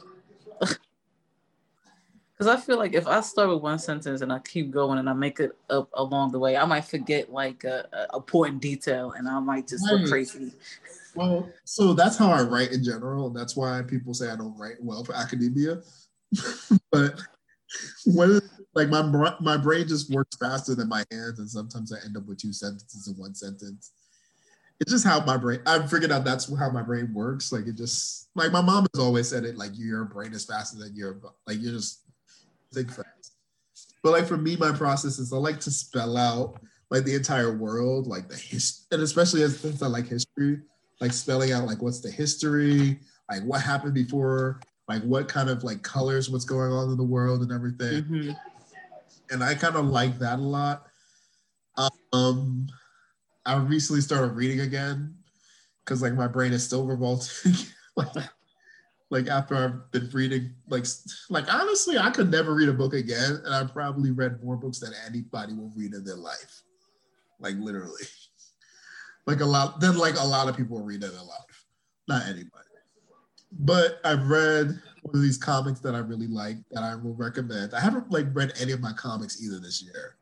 [2.36, 5.09] Because I feel like if I start with one sentence and I keep going and
[5.09, 9.12] I make it up along the way, I might forget like a, a important detail
[9.12, 10.01] and I might just right.
[10.01, 10.52] look crazy.
[11.15, 14.77] Well, so that's how I write in general, that's why people say I don't write
[14.81, 15.81] well for academia.
[16.90, 17.20] but
[18.06, 18.40] when
[18.74, 22.27] like my my brain just works faster than my hands, and sometimes I end up
[22.27, 23.93] with two sentences in one sentence.
[24.81, 25.61] It's just how my brain.
[25.66, 27.52] I figured out that's how my brain works.
[27.52, 29.56] Like it just like my mom has always said it.
[29.56, 32.01] Like your brain is faster than your like you're just
[32.74, 33.36] think fast.
[34.02, 36.60] But like for me, my process is I like to spell out
[36.90, 40.60] like the entire world, like the history, and especially as since I like history,
[41.01, 45.64] like spelling out like what's the history, like what happened before, like what kind of
[45.64, 48.05] like colors, what's going on in the world and everything.
[48.05, 48.30] Mm-hmm.
[49.30, 50.86] And I kind of like that a lot.
[52.12, 52.68] Um,
[53.46, 55.16] I recently started reading again
[55.84, 57.55] because like my brain is still revolting.
[57.96, 58.28] like,
[59.14, 60.86] like after I've been reading, like
[61.30, 64.80] like honestly, I could never read a book again, and I probably read more books
[64.80, 66.62] than anybody will read in their life.
[67.38, 68.02] Like literally,
[69.26, 69.80] like a lot.
[69.80, 71.64] Then like a lot of people read in their life,
[72.08, 72.50] not anybody.
[73.52, 77.72] But I've read one of these comics that I really like that I will recommend.
[77.72, 80.16] I haven't like read any of my comics either this year.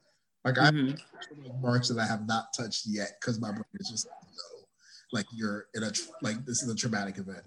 [0.45, 0.97] Like mm-hmm.
[1.49, 4.67] I March that I have not touched yet because my brain is just like, no,
[5.19, 7.45] like you're in a like this is a traumatic event.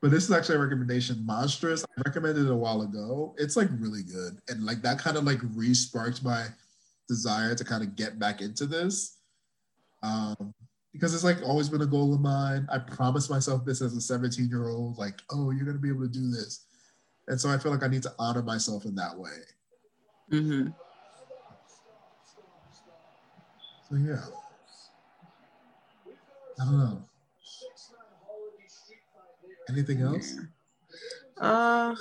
[0.00, 1.24] But this is actually a recommendation.
[1.26, 1.84] Monstress.
[1.84, 3.34] I recommended it a while ago.
[3.36, 4.38] It's like really good.
[4.48, 6.46] And like that kind of like re-sparked my
[7.08, 9.18] desire to kind of get back into this.
[10.02, 10.54] Um,
[10.92, 12.66] because it's like always been a goal of mine.
[12.72, 16.02] I promised myself this as a 17 year old, like, oh, you're gonna be able
[16.02, 16.66] to do this.
[17.26, 19.30] And so I feel like I need to honor myself in that way.
[20.32, 20.68] Mm-hmm.
[23.90, 24.24] So yeah.
[26.60, 27.04] I don't know.
[29.68, 30.34] Anything else?
[31.40, 31.94] Uh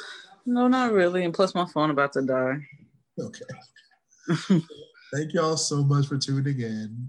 [0.46, 1.26] no, not really.
[1.26, 2.58] And plus my phone about to die.
[3.20, 3.46] Okay.
[5.14, 7.08] Thank y'all so much for tuning in.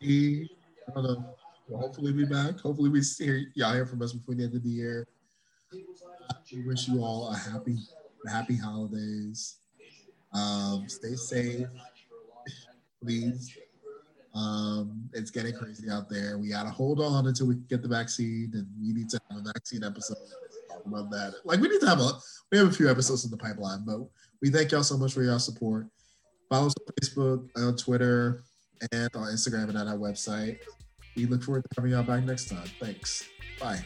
[0.00, 0.48] We
[0.88, 1.34] I don't know.
[1.68, 2.60] We'll hopefully be back.
[2.60, 5.06] Hopefully we see y'all hear from us before the end of the year.
[6.52, 7.78] We wish you all a happy,
[8.28, 9.56] happy holidays.
[10.32, 11.68] Um, stay safe,
[13.02, 13.56] please.
[14.34, 16.38] Um, it's getting crazy out there.
[16.38, 19.20] We gotta hold on until we get the vaccine, and we need to
[19.52, 20.16] vaccine episode.
[20.68, 21.34] Talk oh, about that.
[21.44, 22.10] Like we need to have a
[22.50, 24.00] we have a few episodes in the pipeline, but
[24.42, 25.86] we thank y'all so much for your support.
[26.50, 28.44] Follow us on Facebook, on Twitter,
[28.92, 30.58] and on Instagram and on our website.
[31.16, 32.68] We look forward to having y'all back next time.
[32.80, 33.28] Thanks.
[33.60, 33.84] Bye.